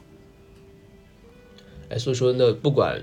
[1.90, 3.02] 哎，所以说那不管。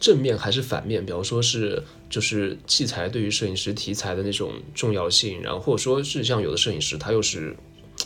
[0.00, 7.56] 正面还是反面，比方说是就是器材对于摄影师题材的那种重要性，然后或者说是像有的摄影师他又是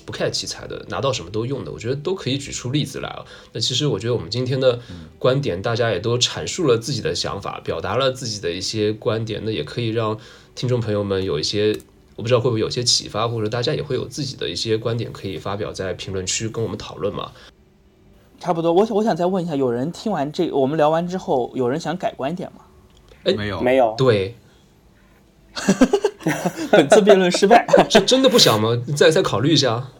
[0.06, 3.24] 不 care 器材的，拿到什么都用的，我觉得都可以举出例子来啊。
[3.52, 4.80] 那其实我觉得我们今天的
[5.18, 10.18] 观点，大家也都阐述了自己的想法，表达了自己的一些观点，那也可以让
[10.54, 11.76] 听众朋友们有一些，
[12.16, 17.30] 我不知道会不会有些启发，或者大家也会有自己的一些观点可以发表在评论区跟我们讨论嘛。
[18.42, 22.62] 差不多，我想我想再问一下，有人听完这我们聊完之后，有人想改观点吗？
[23.22, 23.94] 哎，没有，没有。
[23.96, 24.34] 对，
[26.72, 28.76] 本次辩论失败， 是真的不想吗？
[28.96, 29.90] 再再考虑一下。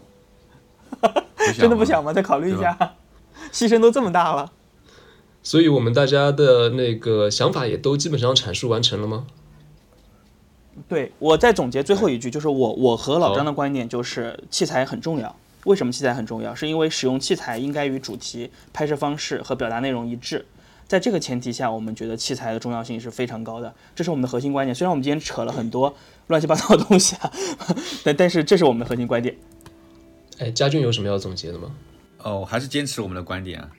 [1.57, 2.11] 真的不想吗？
[2.11, 2.95] 再考虑一下，
[3.53, 4.51] 牺牲都这么大了。
[5.41, 9.25] 所以我们大家的那个想法也都基本上阐述完成了吗？
[10.89, 15.33] 对，我再总结最后一句，就是我我和老张的观点就是器材很重要。
[15.65, 16.53] 为什么器材很重要？
[16.53, 20.45] 是因为使用器材应该与主题、拍摄方式和表达内容一致。
[20.85, 23.73] 在这个前提下，我们觉得器材的重要性是非常高的。
[23.95, 24.75] 这是我们的核心观点。
[24.75, 25.95] 虽然我们今天扯了很多
[26.27, 27.31] 乱七八糟的东西啊，
[28.03, 29.35] 但但是这是我们的核心观点。
[30.39, 31.71] 哎，家俊有什么要总结的吗？
[32.19, 33.71] 哦，还是坚持我们的观点啊。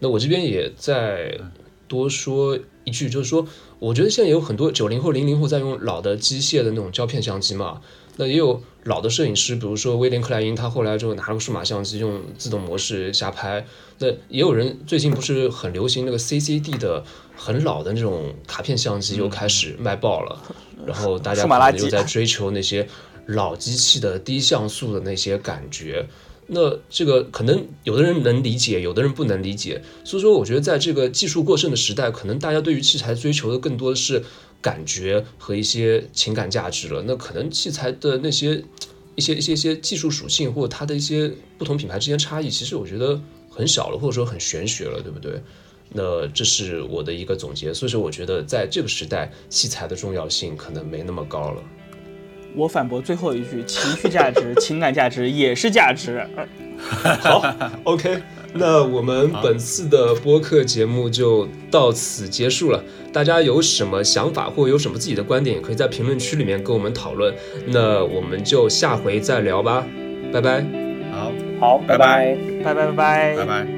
[0.00, 1.38] 那我这边也再
[1.86, 3.46] 多说一句，就是说，
[3.78, 7.80] 我觉得现在也有很多九零后、零零后在用老的机械的那种胶片相机嘛。
[8.20, 13.64] 那也有老的摄影师，比如说威廉克莱因，他后来就拿了个数码相机，用自动模式瞎拍。
[14.00, 17.04] 那也有人最近不是很流行那个 CCD 的
[17.36, 20.42] 很老的那种卡片相机，又开始卖爆了。
[20.84, 22.88] 然后大家可能又在追求那些
[23.26, 26.08] 老机器的低像素的那些感觉。
[26.48, 29.80] 那这个可能有的人能理解，有的人不能理解。
[30.02, 34.24] 所以说，我觉得在这个技术过剩的时代，可能大家对于器材追求的更多的是。
[34.60, 38.62] 感觉和一些情感价值了，那可能器材的那些
[39.14, 45.40] 一些一些一些技术属性，或者它的一些不同品牌之间差异，其实我觉得很小了，或者说很玄学了，对不对？
[45.90, 51.62] 那这是我的一个总结，所以说我觉得在这个时代，器材的重要性可能没那么高了。
[52.54, 56.26] 我反驳最后一句，情绪价值、情感价值也是价值。
[57.20, 57.42] 好
[57.84, 58.20] ，OK。
[58.54, 62.82] 那我们本次的播客节目就到此结束了。
[63.18, 67.34] 大家有什么想法或有什么自己的观点，也可以在评论区里面跟我们讨论。
[67.66, 69.84] 那我们就下回再聊吧，
[70.32, 70.64] 拜拜。
[71.10, 73.77] 好，好，拜拜，拜拜，拜拜，拜拜。